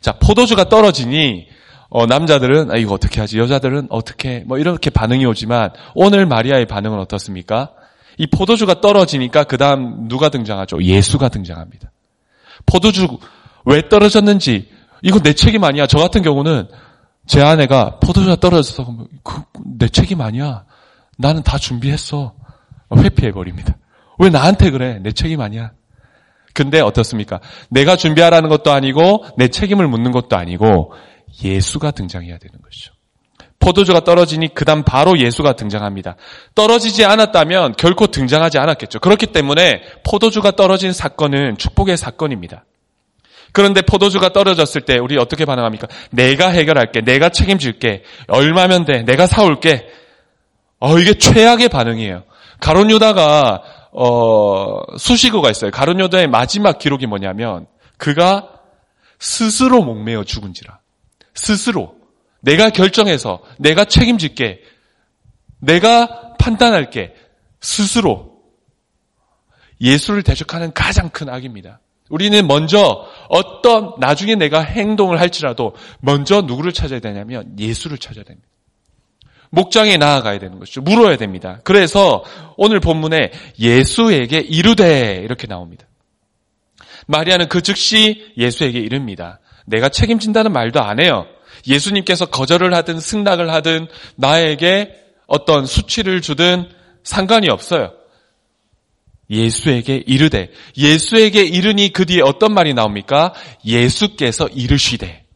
자 0.00 0.12
포도주가 0.12 0.68
떨어지니 0.68 1.48
어, 1.90 2.06
남자들은 2.06 2.70
아 2.70 2.76
이거 2.76 2.94
어떻게 2.94 3.20
하지 3.20 3.38
여자들은 3.38 3.88
어떻게 3.90 4.40
뭐 4.46 4.58
이렇게 4.58 4.90
반응이 4.90 5.24
오지만 5.26 5.70
오늘 5.94 6.26
마리아의 6.26 6.66
반응은 6.66 6.98
어떻습니까? 6.98 7.72
이 8.16 8.26
포도주가 8.26 8.80
떨어지니까 8.80 9.44
그 9.44 9.56
다음 9.58 10.08
누가 10.08 10.28
등장하죠? 10.28 10.82
예수가 10.82 11.28
등장합니다. 11.28 11.90
포도주 12.66 13.18
왜 13.68 13.86
떨어졌는지 13.86 14.70
이거 15.02 15.20
내 15.20 15.34
책임 15.34 15.62
아니야. 15.62 15.86
저 15.86 15.98
같은 15.98 16.22
경우는 16.22 16.68
제 17.26 17.42
아내가 17.42 17.98
포도주가 18.00 18.36
떨어져서 18.36 19.06
그, 19.22 19.42
내 19.78 19.88
책임 19.88 20.22
아니야. 20.22 20.64
나는 21.18 21.42
다 21.42 21.58
준비했어. 21.58 22.34
회피해 22.96 23.32
버립니다. 23.32 23.76
왜 24.18 24.30
나한테 24.30 24.70
그래? 24.70 24.98
내 25.02 25.12
책임 25.12 25.42
아니야. 25.42 25.72
근데 26.54 26.80
어떻습니까? 26.80 27.40
내가 27.68 27.96
준비하라는 27.96 28.48
것도 28.48 28.72
아니고 28.72 29.26
내 29.36 29.48
책임을 29.48 29.86
묻는 29.86 30.12
것도 30.12 30.36
아니고 30.36 30.94
예수가 31.44 31.90
등장해야 31.90 32.38
되는 32.38 32.58
것이죠. 32.62 32.94
포도주가 33.60 34.00
떨어지니 34.00 34.54
그다음 34.54 34.82
바로 34.82 35.18
예수가 35.18 35.56
등장합니다. 35.56 36.16
떨어지지 36.54 37.04
않았다면 37.04 37.74
결코 37.76 38.06
등장하지 38.06 38.58
않았겠죠. 38.58 39.00
그렇기 39.00 39.26
때문에 39.26 39.82
포도주가 40.04 40.52
떨어진 40.52 40.92
사건은 40.92 41.58
축복의 41.58 41.98
사건입니다. 41.98 42.64
그런데 43.52 43.82
포도주가 43.82 44.32
떨어졌을 44.32 44.82
때 44.82 44.98
우리 44.98 45.18
어떻게 45.18 45.44
반응합니까? 45.44 45.88
내가 46.10 46.48
해결할게. 46.48 47.00
내가 47.00 47.28
책임질게. 47.28 48.02
얼마면 48.28 48.84
돼. 48.84 49.02
내가 49.02 49.26
사올게. 49.26 49.88
어, 50.80 50.98
이게 50.98 51.14
최악의 51.14 51.68
반응이에요. 51.68 52.24
가론 52.60 52.90
유다가 52.90 53.62
어, 53.92 54.80
수식어가 54.96 55.50
있어요. 55.50 55.70
가론 55.70 56.00
유다의 56.00 56.28
마지막 56.28 56.78
기록이 56.78 57.06
뭐냐면 57.06 57.66
그가 57.96 58.48
스스로 59.18 59.82
목매어 59.82 60.24
죽은지라. 60.24 60.78
스스로 61.34 61.96
내가 62.40 62.70
결정해서 62.70 63.42
내가 63.58 63.84
책임질게. 63.84 64.60
내가 65.60 66.34
판단할게. 66.38 67.14
스스로 67.60 68.38
예수를 69.80 70.22
대적하는 70.22 70.72
가장 70.72 71.08
큰 71.08 71.28
악입니다. 71.28 71.80
우리는 72.08 72.46
먼저 72.46 73.06
어떤 73.28 73.92
나중에 73.98 74.34
내가 74.34 74.60
행동을 74.60 75.20
할지라도 75.20 75.74
먼저 76.00 76.40
누구를 76.40 76.72
찾아야 76.72 77.00
되냐면 77.00 77.54
예수를 77.58 77.98
찾아야 77.98 78.24
됩니다. 78.24 78.48
목장에 79.50 79.96
나아가야 79.96 80.38
되는 80.38 80.58
것이죠. 80.58 80.82
물어야 80.82 81.16
됩니다. 81.16 81.60
그래서 81.64 82.24
오늘 82.56 82.80
본문에 82.80 83.30
예수에게 83.58 84.38
이르되 84.40 85.20
이렇게 85.22 85.46
나옵니다. 85.46 85.86
마리아는 87.06 87.48
그 87.48 87.62
즉시 87.62 88.32
예수에게 88.36 88.78
이릅니다. 88.78 89.40
내가 89.66 89.88
책임진다는 89.88 90.52
말도 90.52 90.80
안 90.82 91.00
해요. 91.00 91.26
예수님께서 91.66 92.26
거절을 92.26 92.74
하든 92.74 93.00
승낙을 93.00 93.50
하든 93.50 93.88
나에게 94.16 94.94
어떤 95.26 95.66
수치를 95.66 96.20
주든 96.20 96.68
상관이 97.02 97.48
없어요. 97.48 97.92
예수에게 99.30 100.04
이르되 100.06 100.50
예수에게 100.76 101.42
이르니 101.42 101.92
그 101.92 102.06
뒤에 102.06 102.20
어떤 102.22 102.54
말이 102.54 102.74
나옵니까? 102.74 103.34
예수께서 103.64 104.48
이르시되 104.48 105.28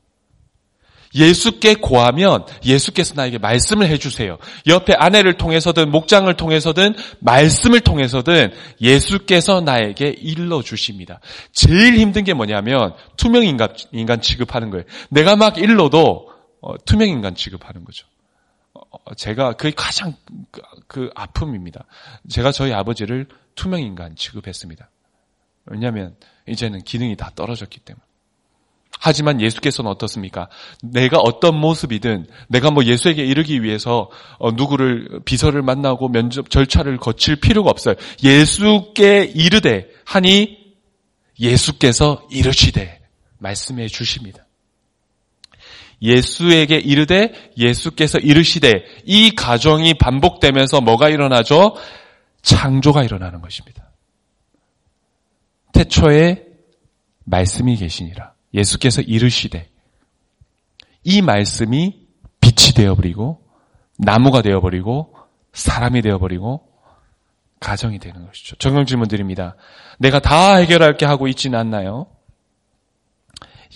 예수께 1.15 1.75
고하면 1.75 2.47
예수께서 2.65 3.15
나에게 3.15 3.39
말씀을 3.39 3.89
해주세요. 3.89 4.39
옆에 4.67 4.95
아내를 4.95 5.35
통해서든 5.37 5.91
목장을 5.91 6.33
통해서든 6.35 6.95
말씀을 7.21 7.81
통해서든 7.81 8.53
예수께서 8.81 9.61
나에게 9.61 10.09
일러 10.19 10.63
주십니다. 10.63 11.21
제일 11.53 11.99
힘든 11.99 12.25
게 12.25 12.33
뭐냐면 12.33 12.95
투명 13.17 13.45
인간, 13.45 13.69
인간 13.93 14.21
취급하는 14.21 14.71
거예요. 14.71 14.85
내가 15.11 15.37
막 15.37 15.59
일러도 15.59 16.31
어, 16.61 16.75
투명 16.85 17.09
인간 17.09 17.35
취급하는 17.35 17.85
거죠. 17.85 18.07
어, 18.73 19.15
제가 19.15 19.55
그게 19.55 19.73
가장 19.77 20.15
그, 20.51 20.63
그 20.87 21.11
아픔입니다. 21.15 21.85
제가 22.29 22.53
저희 22.53 22.73
아버지를 22.73 23.27
투명 23.55 23.81
인간 23.81 24.17
취급했습니다. 24.17 24.89
왜냐하면 25.67 26.17
이제는 26.47 26.83
기능이 26.83 27.17
다 27.17 27.31
떨어졌기 27.35 27.81
때문에. 27.81 28.03
하지만 29.05 29.41
예수께서는 29.41 29.91
어떻습니까? 29.91 30.49
내가 30.83 31.19
어떤 31.19 31.59
모습이든 31.59 32.27
내가 32.49 32.71
뭐 32.71 32.85
예수에게 32.85 33.25
이르기 33.25 33.63
위해서 33.63 34.11
어, 34.39 34.53
누구를 34.53 35.21
비서를 35.25 35.63
만나고 35.63 36.09
면접 36.09 36.51
절차를 36.51 36.99
거칠 36.99 37.37
필요가 37.37 37.71
없어요. 37.71 37.97
예수께 38.23 39.33
이르되 39.35 39.89
하니 40.05 40.59
예수께서 41.41 42.29
이르시되 42.31 43.01
말씀해 43.39 43.89
주십니다. 43.89 44.47
예수에게 46.01 46.77
이르되 46.79 47.33
예수께서 47.57 48.19
이르시되 48.19 48.85
이 49.05 49.31
가정이 49.35 49.95
반복되면서 49.95 50.81
뭐가 50.81 51.09
일어나죠? 51.09 51.77
창조가 52.43 53.05
일어나는 53.05 53.41
것입니다. 53.41 53.91
태초에 55.73 56.45
말씀이 57.25 57.77
계시니라. 57.77 58.35
예수께서 58.53 59.01
이르시되 59.01 59.69
이 61.05 61.23
말씀이 61.23 62.07
빛이 62.41 62.75
되어버리고 62.75 63.43
나무가 63.99 64.43
되어버리고 64.43 65.17
사람이 65.53 66.03
되어버리고 66.03 66.69
가정이 67.61 67.99
되는 68.01 68.27
것이죠. 68.27 68.57
정령 68.57 68.87
질문 68.87 69.09
드립니다. 69.09 69.57
내가 69.99 70.19
다 70.19 70.57
해결할게 70.57 71.07
하고 71.07 71.29
있지는 71.29 71.59
않나요? 71.59 72.09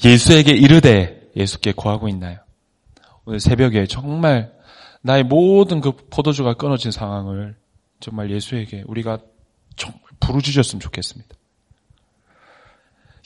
예수에게 0.05 0.52
이르되 0.52 1.31
예수께 1.37 1.72
구하고 1.72 2.09
있나요? 2.09 2.38
오늘 3.24 3.40
새벽에 3.40 3.87
정말 3.87 4.52
나의 5.02 5.22
모든 5.22 5.81
그 5.81 5.92
포도주가 6.11 6.55
끊어진 6.55 6.90
상황을 6.90 7.57
정말 8.00 8.30
예수에게 8.30 8.85
우리가 8.87 9.18
정말 9.76 10.00
부르짖었으면 10.20 10.80
좋겠습니다. 10.80 11.35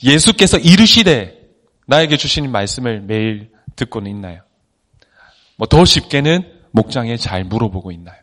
예수께서 0.03 0.57
이르시되 0.57 1.39
나에게 1.87 2.17
주시는 2.17 2.51
말씀을 2.51 3.01
매일 3.01 3.51
듣고는 3.75 4.09
있나요? 4.11 4.41
뭐 5.57 5.67
더 5.67 5.85
쉽게는 5.85 6.59
목장에 6.71 7.17
잘 7.17 7.43
물어보고 7.43 7.91
있나요? 7.91 8.20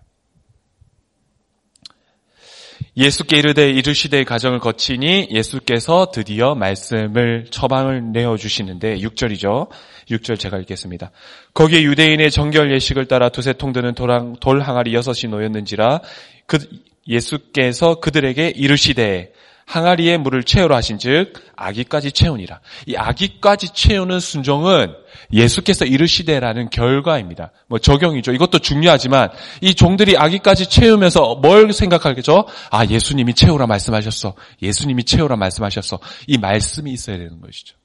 예수께 2.99 3.37
이르되 3.37 3.71
이르시되 3.71 4.25
가정을 4.25 4.59
거치니 4.59 5.29
예수께서 5.31 6.11
드디어 6.13 6.57
말씀을 6.57 7.47
처방을 7.49 8.11
내어 8.11 8.37
주시는데 8.37 8.99
6절이죠. 8.99 9.69
6절 10.11 10.37
제가 10.37 10.59
읽겠습니다. 10.59 11.13
거기에 11.55 11.85
유대인의 11.85 12.33
정결 12.33 12.73
예식을 12.73 13.07
따라 13.07 13.29
두세 13.29 13.53
통 13.53 13.73
드는 13.73 13.95
돌 13.95 14.61
항아리 14.61 14.95
여섯이 14.95 15.31
놓였는지라 15.31 16.01
그 16.47 16.59
예수께서 17.07 18.01
그들에게 18.01 18.49
이르시되 18.57 19.33
항아리에 19.69 20.17
물을 20.17 20.45
채우라 20.45 20.75
하신즉 20.77 21.35
아기까지 21.55 22.13
채우니라. 22.13 22.61
이 22.87 22.97
아기까지 22.97 23.75
채우는 23.75 24.19
순종은 24.19 24.95
예수께서 25.31 25.85
이르시되라는 25.85 26.71
결과입니다. 26.71 27.53
뭐 27.69 27.79
적용이죠. 27.79 28.33
이것도 28.33 28.61
중요하지만 28.61 29.29
이 29.61 29.75
종들이 29.75 30.17
아기까지 30.17 30.71
채우면서 30.71 31.37
뭘 31.37 31.75
생각하겠죠? 31.75 32.47
아 32.71 32.87
예수님이 32.87 33.35
채우라 33.35 33.67
말씀하셨어. 33.67 34.35
예수님이 34.63 35.05
채우라 35.05 35.37
말씀하셨어. 35.37 35.99
이 36.27 36.39
말씀이 36.39 36.91
있어야 36.91 37.19
되는 37.19 37.39
것이죠. 37.43 37.77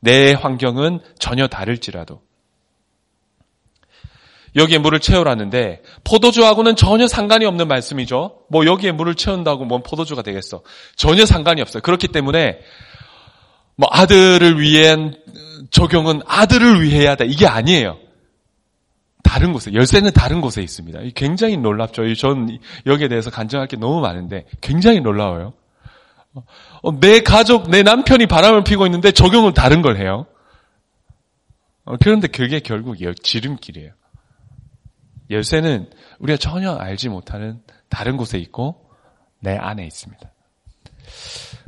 내 0.00 0.32
환경은 0.32 0.98
전혀 1.20 1.46
다를지라도 1.46 2.22
여기에 4.56 4.78
물을 4.78 5.00
채우라는데 5.00 5.82
포도주하고는 6.04 6.76
전혀 6.76 7.06
상관이 7.08 7.44
없는 7.44 7.66
말씀이죠. 7.66 8.38
뭐 8.48 8.66
여기에 8.66 8.92
물을 8.92 9.14
채운다고 9.14 9.64
뭔 9.64 9.82
포도주가 9.82 10.22
되겠어. 10.22 10.62
전혀 10.96 11.26
상관이 11.26 11.60
없어요. 11.60 11.82
그렇기 11.82 12.08
때문에 12.08 12.60
뭐 13.76 13.88
아들을 13.90 14.60
위한 14.60 15.14
적용은 15.70 16.22
아들을 16.26 16.82
위해야 16.82 17.16
돼. 17.16 17.26
이게 17.26 17.46
아니에요. 17.46 17.98
다른 19.24 19.52
곳에 19.52 19.72
열쇠는 19.72 20.12
다른 20.12 20.40
곳에 20.40 20.62
있습니다. 20.62 21.00
굉장히 21.16 21.56
놀랍죠. 21.56 22.14
전 22.14 22.58
여기에 22.86 23.08
대해서 23.08 23.30
간증할 23.30 23.66
게 23.66 23.76
너무 23.76 24.00
많은데 24.00 24.46
굉장히 24.60 25.00
놀라워요. 25.00 25.54
어, 26.82 27.00
내 27.00 27.20
가족, 27.20 27.70
내 27.70 27.82
남편이 27.82 28.26
바람을 28.26 28.64
피고 28.64 28.86
있는데 28.86 29.10
적용을 29.10 29.54
다른 29.54 29.82
걸 29.82 29.96
해요. 29.96 30.26
어, 31.84 31.96
그런데 32.00 32.28
그게 32.28 32.60
결국 32.60 32.96
지름길이에요. 33.22 33.92
열쇠는 35.30 35.90
우리가 36.18 36.36
전혀 36.36 36.72
알지 36.72 37.08
못하는 37.08 37.60
다른 37.88 38.16
곳에 38.16 38.38
있고 38.38 38.90
내 39.40 39.56
안에 39.56 39.84
있습니다. 39.86 40.30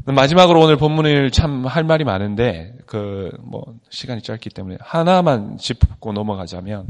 마지막으로 0.06 0.60
오늘 0.60 0.76
본문을 0.76 1.30
참 1.32 1.66
할 1.66 1.82
말이 1.84 2.04
많은데 2.04 2.74
그 2.86 3.30
뭐 3.42 3.74
시간이 3.90 4.22
짧기 4.22 4.50
때문에 4.50 4.78
하나만 4.80 5.58
짚고 5.58 6.12
넘어가자면 6.12 6.86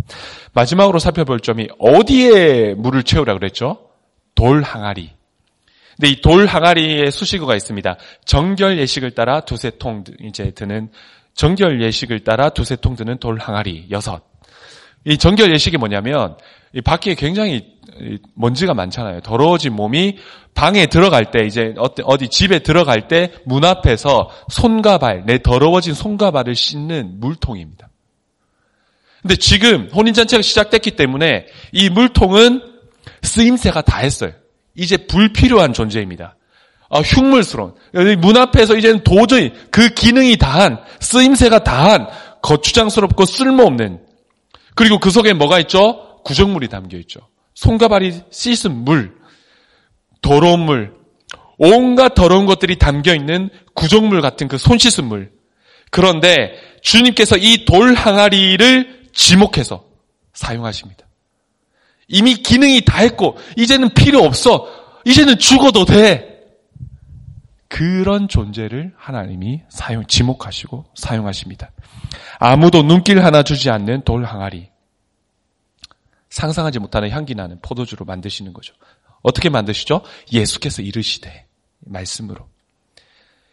마지막으로 0.53 0.99
살펴볼 0.99 1.41
점이 1.41 1.69
어디에 1.79 2.75
물을 2.75 3.03
채우라 3.03 3.35
그랬죠? 3.35 3.91
돌 4.35 4.63
항아리. 4.63 5.13
근데 5.97 6.09
이 6.11 6.21
돌 6.21 6.47
항아리에 6.47 7.11
수식어가 7.11 7.57
있습니다. 7.57 7.97
정결 8.27 8.79
예식을 8.79 9.13
따라 9.13 9.41
두세 9.41 9.73
통 9.79 10.05
이제 10.21 10.51
드는 10.51 10.91
정결 11.35 11.83
예식을 11.83 12.21
따라 12.25 12.51
두세 12.51 12.77
통 12.77 12.97
드는 12.97 13.17
돌 13.19 13.39
항아리 13.39 13.89
여섯. 13.91 14.23
이 15.07 15.17
정결 15.17 15.53
예식이 15.53 15.79
뭐냐면 15.79 16.37
이 16.75 16.81
밖에 16.81 17.15
굉장히 17.15 17.77
먼지가 18.35 18.75
많잖아요. 18.75 19.21
더러워진 19.21 19.73
몸이 19.75 20.19
방에 20.55 20.87
들어갈 20.87 21.31
때 21.31 21.47
이제 21.47 21.75
어디 22.05 22.29
집에 22.29 22.59
들어갈 22.59 23.09
때 23.09 23.31
문 23.45 23.65
앞에서 23.65 24.31
손과 24.49 24.99
발, 24.99 25.25
내 25.25 25.41
더러워진 25.41 25.95
손과 25.95 26.33
발을 26.33 26.55
씻는 26.55 27.21
물통입니다. 27.21 27.89
근데 29.23 29.37
지금 29.37 29.89
혼인잔치가 29.95 30.43
시작됐기 30.43 30.93
때문에 30.93 31.47
이 31.73 31.89
물통은 31.89 32.63
쓰임새가 33.23 33.83
다 33.83 33.99
했어요. 33.99 34.33
이제 34.75 34.97
불필요한 34.97 35.73
존재입니다. 35.73 36.37
아, 36.89 37.01
흉물스러운. 37.01 37.75
문 38.19 38.37
앞에서 38.37 38.77
이제는 38.77 39.03
도저히 39.03 39.53
그 39.71 39.89
기능이 39.89 40.37
다한, 40.37 40.79
쓰임새가 41.01 41.65
다한, 41.65 42.09
거추장스럽고 42.43 43.25
쓸모없는, 43.25 44.06
그리고 44.77 44.99
그 45.01 45.11
속에 45.11 45.33
뭐가 45.33 45.59
있죠? 45.61 46.21
구정물이 46.25 46.69
담겨 46.69 46.97
있죠. 46.99 47.21
손과 47.55 47.89
발이 47.89 48.21
씻은 48.31 48.85
물, 48.85 49.17
더러운 50.23 50.61
물, 50.61 50.95
온갖 51.59 52.15
더러운 52.15 52.47
것들이 52.47 52.77
담겨 52.77 53.15
있는 53.15 53.51
구정물 53.75 54.21
같은 54.21 54.47
그 54.47 54.57
손 54.59 54.79
씻은 54.79 55.05
물. 55.07 55.33
그런데 55.91 56.53
주님께서 56.83 57.37
이 57.39 57.65
돌 57.65 57.95
항아리를 57.95 59.07
지목해서 59.15 59.85
사용하십니다. 60.35 61.07
이미 62.09 62.35
기능이 62.37 62.83
다 62.85 62.99
했고, 62.99 63.39
이제는 63.57 63.95
필요 63.95 64.21
없어. 64.23 64.69
이제는 65.07 65.39
죽어도 65.39 65.85
돼. 65.87 66.36
그런 67.69 68.29
존재를 68.29 68.93
하나님이 68.97 69.63
사용, 69.69 70.07
지목하시고 70.07 70.87
사용하십니다. 70.95 71.71
아무도 72.39 72.83
눈길 72.83 73.25
하나 73.25 73.43
주지 73.43 73.71
않는 73.71 74.03
돌 74.03 74.25
항아리. 74.25 74.71
상상하지 76.31 76.79
못하는 76.79 77.11
향기 77.11 77.35
나는 77.35 77.59
포도주로 77.63 78.05
만드시는 78.05 78.53
거죠. 78.53 78.75
어떻게 79.23 79.49
만드시죠? 79.49 80.03
예수께서 80.33 80.83
이르시되 80.83 81.47
말씀으로. 81.81 82.49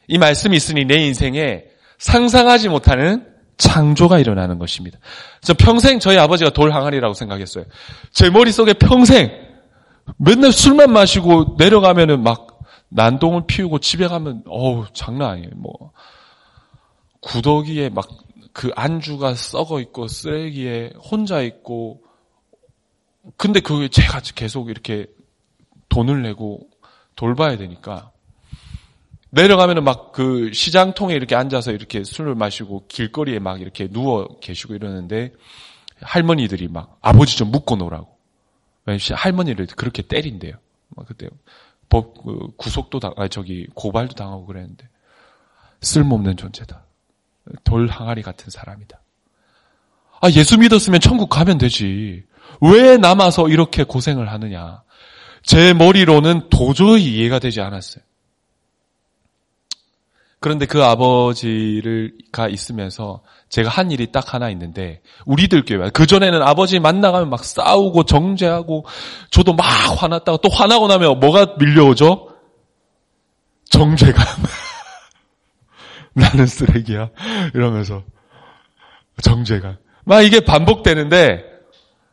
이 0.07 0.17
말씀이 0.17 0.55
있으니 0.55 0.85
내 0.85 0.95
인생에 0.97 1.63
상상하지 1.97 2.69
못하는 2.69 3.33
창조가 3.57 4.19
일어나는 4.19 4.59
것입니다. 4.59 4.99
저 5.41 5.53
평생 5.53 5.99
저희 5.99 6.17
아버지가 6.17 6.51
돌 6.51 6.73
항아리라고 6.73 7.13
생각했어요. 7.13 7.65
제 8.11 8.29
머릿속에 8.29 8.73
평생 8.73 9.31
맨날 10.17 10.51
술만 10.51 10.91
마시고 10.91 11.55
내려가면은 11.57 12.21
막 12.21 12.52
난동을 12.93 13.43
피우고 13.47 13.79
집에 13.79 14.07
가면 14.07 14.43
어우 14.47 14.85
장난 14.93 15.31
아니에요. 15.31 15.51
뭐 15.55 15.91
구더기에 17.21 17.89
막 17.89 18.23
그 18.53 18.71
안주가 18.75 19.33
썩어 19.33 19.81
있고 19.81 20.07
쓰레기에 20.07 20.93
혼자 21.03 21.41
있고 21.41 22.03
근데 23.35 23.59
그게 23.59 23.87
제가 23.87 24.21
계속 24.35 24.69
이렇게 24.69 25.07
돈을 25.89 26.21
내고 26.21 26.69
돌봐야 27.15 27.57
되니까 27.57 28.11
내려가면은 29.31 29.83
막 29.83 30.11
그 30.13 30.53
시장통에 30.53 31.15
이렇게 31.15 31.35
앉아서 31.35 31.71
이렇게 31.71 32.03
술을 32.03 32.35
마시고 32.35 32.85
길거리에 32.87 33.39
막 33.39 33.59
이렇게 33.59 33.87
누워 33.87 34.39
계시고 34.39 34.75
이러는데 34.75 35.33
할머니들이 36.01 36.67
막 36.67 36.99
아버지 37.01 37.35
좀 37.35 37.49
묶어 37.49 37.75
놓으라고. 37.75 38.15
왜냐면 38.85 39.01
할머니를 39.15 39.65
그렇게 39.75 40.03
때린대요. 40.03 40.53
막 40.89 41.07
그때 41.07 41.29
법그 41.93 42.53
구속도 42.57 42.99
당, 42.99 43.13
아 43.17 43.27
저기 43.27 43.67
고발도 43.75 44.15
당하고 44.15 44.47
그랬는데 44.47 44.89
쓸모없는 45.81 46.37
존재다. 46.37 46.85
돌 47.63 47.87
항아리 47.87 48.23
같은 48.23 48.49
사람이다. 48.49 48.99
아 50.21 50.29
예수 50.31 50.57
믿었으면 50.57 50.99
천국 50.99 51.29
가면 51.29 51.59
되지. 51.59 52.23
왜 52.61 52.97
남아서 52.97 53.47
이렇게 53.49 53.83
고생을 53.83 54.31
하느냐. 54.31 54.81
제 55.43 55.73
머리로는 55.73 56.49
도저히 56.49 57.15
이해가 57.15 57.37
되지 57.37 57.61
않았어요. 57.61 58.03
그런데 60.43 60.65
그 60.65 60.83
아버지가 60.83 62.49
있으면서 62.49 63.21
제가 63.47 63.69
한 63.69 63.91
일이 63.91 64.11
딱 64.11 64.33
하나 64.33 64.49
있는데 64.49 65.01
우리들 65.25 65.63
교회 65.63 65.89
그 65.91 66.05
전에는 66.05 66.41
아버지 66.41 66.79
만나가면 66.79 67.29
막 67.29 67.45
싸우고 67.45 68.03
정죄하고 68.03 68.85
저도 69.31 69.53
막 69.53 69.63
화났다가 69.63 70.39
또 70.43 70.49
화나고 70.49 70.87
나면 70.87 71.21
뭐가 71.21 71.55
밀려오죠? 71.59 72.27
정죄감. 73.69 74.25
나는 76.11 76.45
쓰레기야 76.45 77.11
이러면서 77.53 78.03
정죄감. 79.21 79.77
막 80.03 80.23
이게 80.23 80.41
반복되는데 80.41 81.41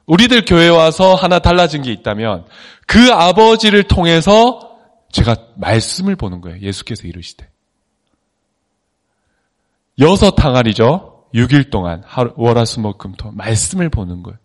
우리들 0.06 0.44
교회 0.44 0.68
와서 0.68 1.16
하나 1.16 1.40
달라진 1.40 1.82
게 1.82 1.90
있다면 1.90 2.44
그 2.86 3.12
아버지를 3.12 3.82
통해서 3.82 4.78
제가 5.10 5.34
말씀을 5.56 6.14
보는 6.14 6.40
거예요. 6.40 6.60
예수께서 6.60 7.08
이르시되. 7.08 7.49
여섯 10.00 10.42
항아리죠. 10.42 11.26
6일 11.34 11.70
동안 11.70 12.02
월화수목금토 12.36 13.32
말씀을 13.32 13.88
보는 13.88 14.22
거예요. 14.22 14.38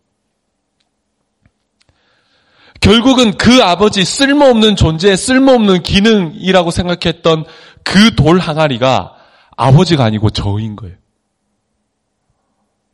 결국은 2.81 3.35
그 3.37 3.63
아버지 3.63 4.05
쓸모없는 4.05 4.75
존재, 4.75 5.15
쓸모없는 5.15 5.81
기능이라고 5.81 6.69
생각했던 6.71 7.45
그 7.83 8.15
돌 8.15 8.39
항아리가 8.39 9.15
아버지가 9.57 10.03
아니고 10.03 10.29
저인 10.29 10.75
거예요. 10.75 10.95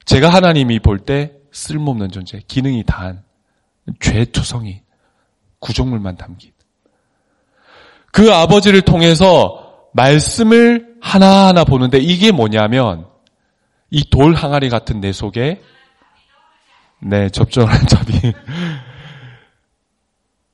제가 0.06 0.30
하나님이 0.30 0.80
볼 0.80 1.00
때 1.00 1.34
쓸모없는 1.52 2.12
존재, 2.12 2.42
기능이 2.48 2.84
다한 2.86 3.24
죄투성이 4.00 4.82
구종물만 5.60 6.16
담긴 6.16 6.52
그 8.12 8.34
아버지를 8.34 8.82
통해서 8.82 9.61
말씀을 9.94 10.96
하나하나 11.02 11.64
보는데 11.64 11.98
이게 11.98 12.32
뭐냐면 12.32 13.08
이 13.90 14.04
돌 14.10 14.34
항아리 14.34 14.70
같은 14.70 15.02
내 15.02 15.12
속에 15.12 15.62
네 17.02 17.30
접종한 17.30 17.86
잡이 17.88 18.14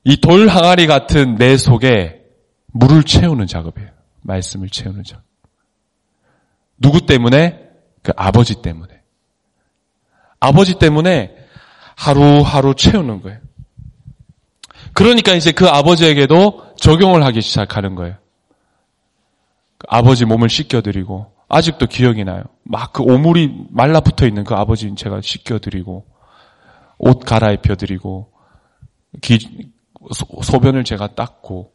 이 0.06 0.18
돌 0.18 0.48
항아리 0.48 0.88
같은 0.88 1.36
내 1.36 1.58
속에 1.58 2.22
물을 2.68 3.04
채우는 3.04 3.48
작업이에요. 3.48 3.90
말씀을 4.22 4.70
채우는 4.70 5.04
작업. 5.04 5.24
누구 6.80 7.06
때문에? 7.06 7.60
그 8.04 8.12
아버지 8.16 8.62
때문에. 8.62 9.02
아버지 10.40 10.78
때문에 10.78 11.36
하루하루 11.96 12.76
채우는 12.76 13.22
거예요. 13.22 13.40
그러니까 14.94 15.34
이제 15.34 15.52
그 15.52 15.68
아버지에게도 15.68 16.76
적용을 16.78 17.24
하기 17.26 17.42
시작하는 17.42 17.96
거예요. 17.96 18.16
그 19.78 19.86
아버지 19.90 20.26
몸을 20.26 20.50
씻겨드리고, 20.50 21.34
아직도 21.50 21.88
기억이 21.88 22.24
나요. 22.24 22.44
막 22.64 22.94
그 22.94 23.04
오물이 23.04 23.68
말라붙어 23.70 24.28
있는 24.28 24.44
그 24.44 24.54
아버지는 24.56 24.96
제가 24.96 25.22
씻겨드리고, 25.22 26.06
옷 26.98 27.20
갈아입혀드리고, 27.20 28.32
기, 29.22 29.40
소, 30.42 30.60
변을 30.60 30.84
제가 30.84 31.16
닦고, 31.16 31.74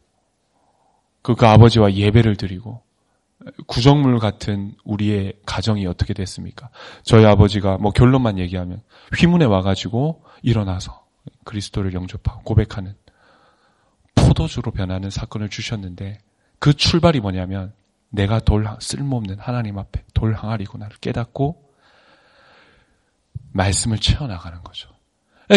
그, 1.22 1.34
그 1.34 1.46
아버지와 1.46 1.94
예배를 1.94 2.36
드리고, 2.36 2.82
구정물 3.66 4.18
같은 4.18 4.74
우리의 4.84 5.34
가정이 5.46 5.86
어떻게 5.86 6.14
됐습니까? 6.14 6.70
저희 7.02 7.24
아버지가 7.24 7.78
뭐 7.78 7.90
결론만 7.92 8.38
얘기하면 8.38 8.82
휘문에 9.18 9.44
와가지고 9.44 10.22
일어나서 10.42 11.04
그리스도를 11.44 11.92
영접하고 11.94 12.42
고백하는 12.42 12.94
포도주로 14.14 14.70
변하는 14.70 15.10
사건을 15.10 15.48
주셨는데 15.48 16.18
그 16.58 16.74
출발이 16.74 17.20
뭐냐면 17.20 17.72
내가 18.12 18.38
돌 18.40 18.66
쓸모없는 18.78 19.38
하나님 19.40 19.78
앞에 19.78 20.04
돌 20.14 20.34
항아리구나를 20.34 20.96
깨닫고 21.00 21.56
말씀을 23.52 23.98
채워나가는 23.98 24.62
거죠. 24.62 24.90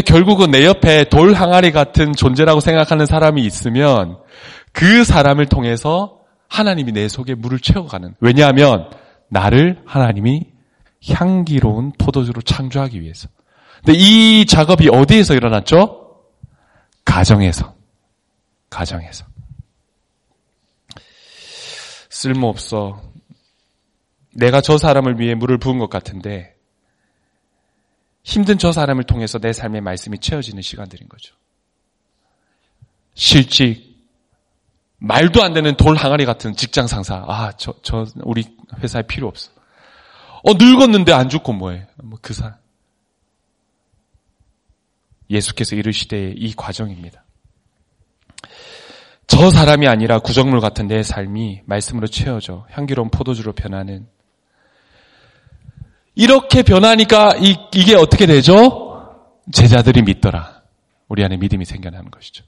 결국은 0.06 0.52
내 0.52 0.66
옆에 0.66 1.06
돌 1.06 1.34
항아리 1.34 1.72
같은 1.72 2.14
존재라고 2.14 2.60
생각하는 2.60 3.06
사람이 3.06 3.46
있으면 3.46 4.18
그 4.72 5.04
사람을 5.04 5.46
통해서 5.46 6.22
하나님이 6.48 6.92
내 6.92 7.08
속에 7.08 7.36
물을 7.36 7.60
채워가는. 7.60 8.16
왜냐하면 8.20 8.90
나를 9.30 9.82
하나님이 9.86 10.48
향기로운 11.08 11.94
포도주로 11.98 12.42
창조하기 12.42 13.02
위해서. 13.02 13.30
근데 13.84 13.94
이 13.98 14.46
작업이 14.46 14.90
어디에서 14.90 15.36
일어났죠? 15.36 16.24
가정에서. 17.04 17.76
가정에서. 18.70 19.26
쓸모없어. 22.26 23.02
내가 24.32 24.62
저 24.62 24.78
사람을 24.78 25.20
위해 25.20 25.36
물을 25.36 25.60
부은 25.60 25.78
것 25.78 25.90
같은데 25.90 26.56
힘든 28.24 28.58
저 28.58 28.72
사람을 28.72 29.04
통해서 29.04 29.38
내 29.38 29.54
삶의 29.54 29.82
말씀이 29.82 30.18
채워지는 30.18 30.62
시간들인 30.64 31.08
거죠. 31.08 31.36
실직, 33.14 33.96
말도 34.98 35.44
안 35.44 35.54
되는 35.54 35.78
돌 35.78 35.96
항아리 35.96 36.26
같은 36.26 36.56
직장 36.56 36.88
상사. 36.88 37.24
아, 37.28 37.54
저, 37.58 37.76
저, 37.84 38.08
우리 38.24 38.44
회사에 38.80 39.04
필요 39.04 39.28
없어. 39.28 39.52
어, 40.44 40.54
늙었는데 40.54 41.14
안 41.14 41.30
죽고 41.30 41.54
뭐해. 41.54 41.88
뭐 42.04 42.20
그 42.22 42.34
사람. 42.34 42.56
예수께서 45.30 45.76
이르시되 45.76 46.34
이 46.36 46.54
과정입니다. 46.56 47.25
저 49.28 49.50
사람이 49.50 49.88
아니라 49.88 50.20
구정물 50.20 50.60
같은 50.60 50.88
내 50.88 51.04
삶이 51.04 51.62
말씀으로 51.66 52.08
채워져 52.08 52.66
향기로운 52.72 53.10
포도주로 53.10 53.54
변하는 53.54 54.08
이렇게 56.14 56.64
변하니까 56.64 57.36
이, 57.38 57.58
이게 57.74 57.96
어떻게 57.96 58.26
되죠? 58.26 59.36
제자들이 59.52 60.02
믿더라. 60.04 60.62
우리 61.08 61.24
안에 61.24 61.38
믿음이 61.38 61.66
생겨나는 61.66 62.10
것이죠. 62.10 62.46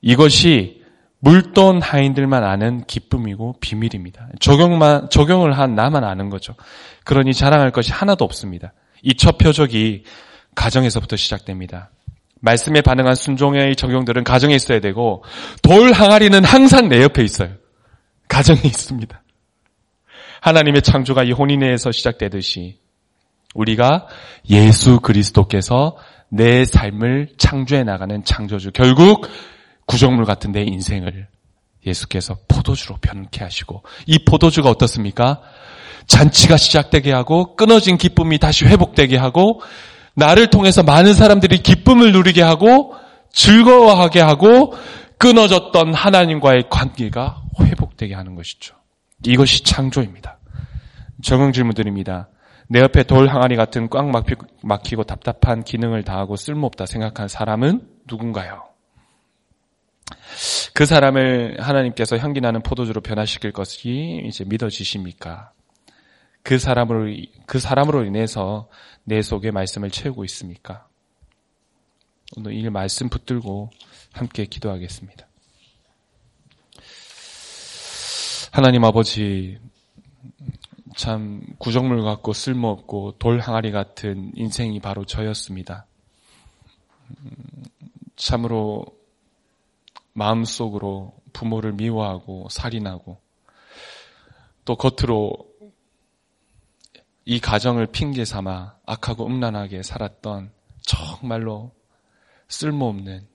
이것이 0.00 0.82
물돈 1.20 1.80
하인들만 1.80 2.44
아는 2.44 2.84
기쁨이고 2.84 3.56
비밀입니다. 3.60 4.28
적용만, 4.40 5.08
적용을 5.10 5.56
한 5.58 5.74
나만 5.74 6.04
아는 6.04 6.28
거죠. 6.28 6.54
그러니 7.04 7.32
자랑할 7.32 7.70
것이 7.70 7.92
하나도 7.92 8.24
없습니다. 8.24 8.72
이 9.02 9.14
첫 9.14 9.38
표적이 9.38 10.04
가정에서부터 10.54 11.16
시작됩니다. 11.16 11.90
말씀에 12.44 12.82
반응한 12.82 13.14
순종의 13.14 13.74
적용들은 13.74 14.22
가정에 14.22 14.54
있어야 14.54 14.80
되고, 14.80 15.24
돌 15.62 15.92
항아리는 15.92 16.44
항상 16.44 16.88
내 16.88 17.02
옆에 17.02 17.22
있어요. 17.22 17.50
가정에 18.28 18.60
있습니다. 18.64 19.22
하나님의 20.40 20.82
창조가 20.82 21.24
이 21.24 21.32
혼인에서 21.32 21.90
시작되듯이, 21.90 22.78
우리가 23.54 24.06
예수 24.50 25.00
그리스도께서 25.00 25.96
내 26.28 26.64
삶을 26.64 27.30
창조해 27.38 27.84
나가는 27.84 28.22
창조주, 28.24 28.72
결국 28.72 29.26
구정물 29.86 30.24
같은 30.24 30.52
내 30.52 30.62
인생을 30.62 31.28
예수께서 31.86 32.36
포도주로 32.48 32.96
변케 33.00 33.44
하시고 33.44 33.82
이 34.06 34.18
포도주가 34.24 34.70
어떻습니까? 34.70 35.40
잔치가 36.06 36.56
시작되게 36.56 37.12
하고 37.12 37.56
끊어진 37.56 37.96
기쁨이 37.96 38.38
다시 38.38 38.64
회복되게 38.64 39.16
하고 39.16 39.62
나를 40.14 40.48
통해서 40.48 40.82
많은 40.82 41.14
사람들이 41.14 41.58
기쁨을 41.58 42.12
누리게 42.12 42.42
하고 42.42 42.94
즐거워하게 43.32 44.20
하고 44.20 44.74
끊어졌던 45.18 45.94
하나님과의 45.94 46.68
관계가 46.70 47.42
회복되게 47.60 48.14
하는 48.14 48.34
것이죠. 48.34 48.76
이것이 49.26 49.64
창조입니다. 49.64 50.38
적응 51.22 51.52
질문드립니다. 51.52 52.28
내 52.68 52.80
옆에 52.80 53.02
돌 53.02 53.28
항아리 53.28 53.56
같은 53.56 53.88
꽉 53.88 54.10
막히고 54.62 55.04
답답한 55.04 55.64
기능을 55.64 56.02
다하고 56.02 56.36
쓸모없다 56.36 56.86
생각한 56.86 57.28
사람은 57.28 57.86
누군가요? 58.08 58.64
그 60.74 60.86
사람을 60.86 61.58
하나님께서 61.60 62.18
향기나는 62.18 62.62
포도주로 62.62 63.00
변화시킬 63.00 63.52
것이 63.52 64.22
이제 64.26 64.44
믿어지십니까? 64.44 65.53
그 66.44 66.58
사람으로, 66.58 67.10
그 67.46 67.58
사람으로 67.58 68.04
인해서 68.04 68.68
내 69.02 69.22
속에 69.22 69.50
말씀을 69.50 69.90
채우고 69.90 70.24
있습니까? 70.26 70.86
오늘 72.36 72.52
이 72.52 72.68
말씀 72.68 73.08
붙들고 73.08 73.70
함께 74.12 74.44
기도하겠습니다. 74.44 75.26
하나님 78.52 78.84
아버지, 78.84 79.58
참 80.96 81.40
구정물 81.58 82.02
같고 82.02 82.34
쓸모없고 82.34 83.16
돌 83.18 83.40
항아리 83.40 83.72
같은 83.72 84.30
인생이 84.34 84.80
바로 84.80 85.06
저였습니다. 85.06 85.86
참으로 88.16 88.84
마음속으로 90.12 91.14
부모를 91.32 91.72
미워하고 91.72 92.48
살인하고 92.50 93.18
또 94.66 94.76
겉으로 94.76 95.53
이 97.24 97.40
가정을 97.40 97.86
핑계 97.86 98.24
삼아 98.24 98.78
악하고 98.84 99.26
음란하게 99.26 99.82
살았던 99.82 100.52
정말로 100.82 101.72
쓸모없는 102.48 103.26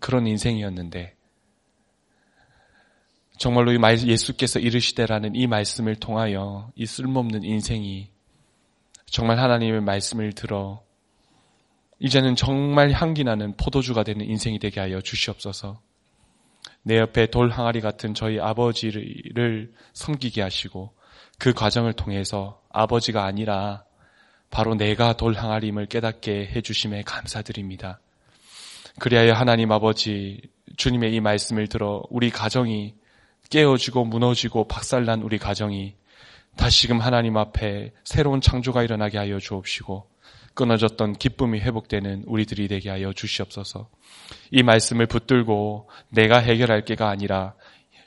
그런 0.00 0.26
인생이었는데 0.26 1.16
정말로 3.38 3.72
예수께서 3.72 4.58
이르시되라는 4.58 5.34
이 5.34 5.46
말씀을 5.46 5.96
통하여 5.96 6.70
이 6.74 6.86
쓸모없는 6.86 7.42
인생이 7.42 8.10
정말 9.06 9.38
하나님의 9.38 9.80
말씀을 9.80 10.32
들어 10.32 10.82
이제는 11.98 12.36
정말 12.36 12.90
향기나는 12.90 13.56
포도주가 13.56 14.02
되는 14.02 14.28
인생이 14.28 14.58
되게 14.58 14.80
하여 14.80 15.00
주시옵소서. 15.00 15.80
내 16.82 16.98
옆에 16.98 17.26
돌 17.26 17.50
항아리 17.50 17.80
같은 17.80 18.12
저희 18.12 18.40
아버지를 18.40 19.72
섬기게 19.92 20.42
하시고 20.42 20.92
그 21.42 21.52
과정을 21.52 21.94
통해서 21.94 22.62
아버지가 22.70 23.24
아니라 23.24 23.82
바로 24.48 24.76
내가 24.76 25.16
돌 25.16 25.34
항아리임을 25.34 25.86
깨닫게 25.86 26.52
해주심에 26.54 27.02
감사드립니다. 27.02 27.98
그리하여 29.00 29.32
하나님 29.32 29.72
아버지 29.72 30.40
주님의 30.76 31.12
이 31.12 31.18
말씀을 31.18 31.66
들어 31.66 32.04
우리 32.10 32.30
가정이 32.30 32.94
깨어지고 33.50 34.04
무너지고 34.04 34.68
박살난 34.68 35.22
우리 35.22 35.38
가정이 35.38 35.96
다시금 36.54 37.00
하나님 37.00 37.36
앞에 37.36 37.90
새로운 38.04 38.40
창조가 38.40 38.84
일어나게 38.84 39.18
하여 39.18 39.40
주옵시고 39.40 40.08
끊어졌던 40.54 41.14
기쁨이 41.14 41.58
회복되는 41.58 42.22
우리들이 42.28 42.68
되게 42.68 42.88
하여 42.88 43.12
주시옵소서. 43.12 43.88
이 44.52 44.62
말씀을 44.62 45.06
붙들고 45.06 45.90
내가 46.08 46.38
해결할 46.38 46.84
게가 46.84 47.08
아니라 47.08 47.54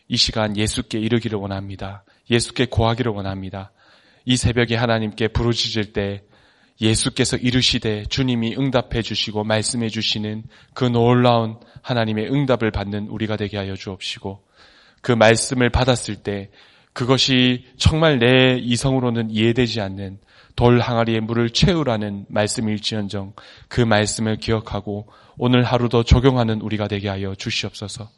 이 0.08 0.15
시간 0.15 0.56
예수께 0.56 1.00
이르기를 1.00 1.38
원합니다. 1.38 2.06
예수께 2.29 2.65
고하기를 2.65 3.11
원합니다. 3.11 3.71
이 4.25 4.38
새벽에 4.38 4.75
하나님께 4.75 5.29
부르짖을 5.29 5.93
때 5.93 6.23
예수께서 6.81 7.38
이르시되 7.38 8.05
주님이 8.05 8.55
응답해 8.57 9.01
주시고 9.01 9.43
말씀해 9.43 9.89
주시는 9.89 10.43
그 10.73 10.83
놀라운 10.83 11.57
하나님의 11.81 12.31
응답을 12.31 12.71
받는 12.71 13.07
우리가 13.07 13.38
되게 13.38 13.57
하여 13.57 13.75
주옵시고 13.75 14.43
그 15.01 15.11
말씀을 15.11 15.69
받았을 15.69 16.17
때 16.17 16.49
그것이 16.91 17.65
정말 17.77 18.19
내 18.19 18.57
이성으로는 18.57 19.29
이해되지 19.29 19.81
않는 19.81 20.17
돌 20.55 20.79
항아리에 20.79 21.19
물을 21.19 21.49
채우라는 21.49 22.25
말씀일지언정 22.29 23.33
그 23.67 23.81
말씀을 23.81 24.38
기억하고 24.38 25.07
오늘 25.38 25.63
하루도 25.63 26.03
적용하는 26.03 26.61
우리가 26.61 26.88
되게 26.88 27.09
하여 27.09 27.35
주시옵소서. 27.35 28.09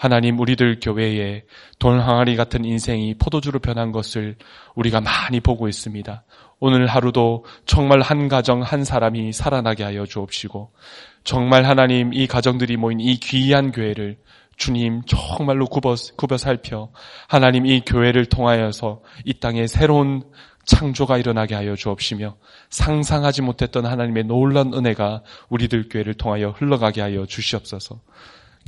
하나님 0.00 0.40
우리들 0.40 0.80
교회에 0.80 1.42
돌 1.78 2.00
항아리 2.00 2.34
같은 2.34 2.64
인생이 2.64 3.16
포도주로 3.18 3.58
변한 3.58 3.92
것을 3.92 4.36
우리가 4.74 5.02
많이 5.02 5.40
보고 5.40 5.68
있습니다. 5.68 6.24
오늘 6.58 6.86
하루도 6.86 7.44
정말 7.66 8.00
한 8.00 8.26
가정 8.28 8.62
한 8.62 8.82
사람이 8.82 9.34
살아나게 9.34 9.84
하여 9.84 10.06
주옵시고 10.06 10.72
정말 11.22 11.66
하나님 11.66 12.14
이 12.14 12.26
가정들이 12.26 12.78
모인 12.78 12.98
이 12.98 13.18
귀한 13.18 13.72
교회를 13.72 14.16
주님 14.56 15.02
정말로 15.02 15.66
굽어, 15.66 15.96
굽어 16.16 16.38
살펴 16.38 16.90
하나님 17.28 17.66
이 17.66 17.82
교회를 17.82 18.24
통하여서 18.24 19.02
이 19.26 19.34
땅에 19.34 19.66
새로운 19.66 20.22
창조가 20.64 21.18
일어나게 21.18 21.54
하여 21.54 21.76
주옵시며 21.76 22.36
상상하지 22.70 23.42
못했던 23.42 23.84
하나님의 23.84 24.24
놀란 24.24 24.72
은혜가 24.72 25.24
우리들 25.50 25.90
교회를 25.90 26.14
통하여 26.14 26.52
흘러가게 26.52 27.02
하여 27.02 27.26
주시옵소서. 27.26 28.00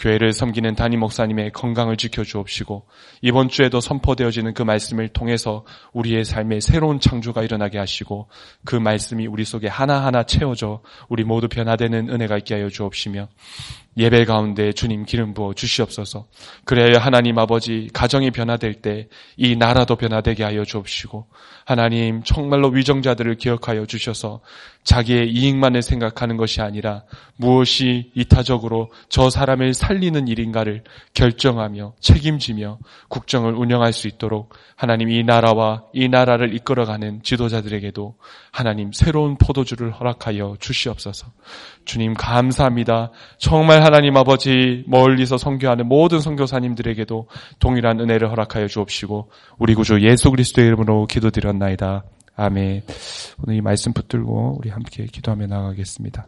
교회를 0.03 0.33
섬기는 0.33 0.75
담임 0.75 0.99
목사님의 1.01 1.53
건강을 1.53 1.97
지켜 1.97 2.25
주옵시고 2.25 2.87
이번 3.21 3.49
주에도 3.49 3.81
선포되어지는 3.81 4.53
그 4.53 4.65
말씀을 4.65 5.09
통해서 5.09 5.65
우리의 5.93 6.25
삶에 6.25 6.59
새로운 6.59 6.99
창조가 6.99 7.45
일어나게 7.45 7.79
하시고 7.79 8.29
그 8.65 8.75
말씀이 8.75 9.29
우리 9.29 9.45
속에 9.45 9.69
하나하나 9.69 10.25
채워져 10.25 10.83
우리 11.09 11.23
모두 11.23 11.47
변화되는 11.49 12.11
은혜가 12.11 12.39
있게 12.39 12.55
하여 12.55 12.69
주옵시며 12.69 13.29
예배 13.97 14.25
가운데 14.25 14.73
주님 14.73 15.05
기름 15.05 15.35
부어 15.35 15.55
주시옵소서. 15.55 16.27
그래야 16.65 16.99
하나님 16.99 17.39
아버지 17.39 17.89
가정이 17.93 18.31
변화될 18.31 18.75
때 18.75 19.09
이 19.37 19.57
나라도 19.57 19.97
변화되게 19.97 20.45
하여 20.45 20.65
주옵시고 20.65 21.27
하나님 21.65 22.23
정말로 22.23 22.69
위정자들을 22.69 23.37
기억하여 23.37 23.87
주셔서 23.87 24.41
자기의 24.85 25.31
이익만을 25.31 25.83
생각하는 25.83 26.37
것이 26.37 26.61
아니라 26.61 27.05
무엇이 27.37 28.11
이타적으로 28.15 28.91
저 29.09 29.31
사람을 29.31 29.75
살리는 29.75 30.27
일인가를 30.27 30.83
결정하며 31.15 31.95
책임지며 32.01 32.79
국정을 33.09 33.55
운영할 33.55 33.93
수 33.93 34.09
있도록 34.09 34.55
하나님 34.77 35.11
이 35.11 35.23
나라와 35.23 35.85
이 35.93 36.09
나라를 36.09 36.55
이끌어가는 36.55 37.23
지도자들에게도 37.23 38.17
하나님 38.51 38.93
새로운 38.93 39.39
포도주를 39.39 39.93
허락하여 39.93 40.57
주시옵소서. 40.59 41.29
주님 41.85 42.15
감사합니다. 42.15 43.13
하나님 43.83 44.17
아버지 44.17 44.85
멀리서 44.87 45.39
선교하는 45.39 45.87
모든 45.87 46.21
선교사님들에게도 46.21 47.29
동일한 47.59 48.01
은혜를 48.01 48.31
허락하여 48.31 48.69
주옵시고 48.69 49.31
우리 49.59 49.75
구주 49.75 50.01
예수 50.03 50.31
그리스도의 50.31 50.69
이름으로 50.69 51.07
기도드렸나이다. 51.07 52.05
아멘. 52.37 52.83
오늘 53.43 53.57
이 53.57 53.61
말씀 53.61 53.93
붙들고 53.93 54.59
우리 54.59 54.71
함께 54.71 55.07
기도하며 55.07 55.47
나가겠습니다. 55.47 56.27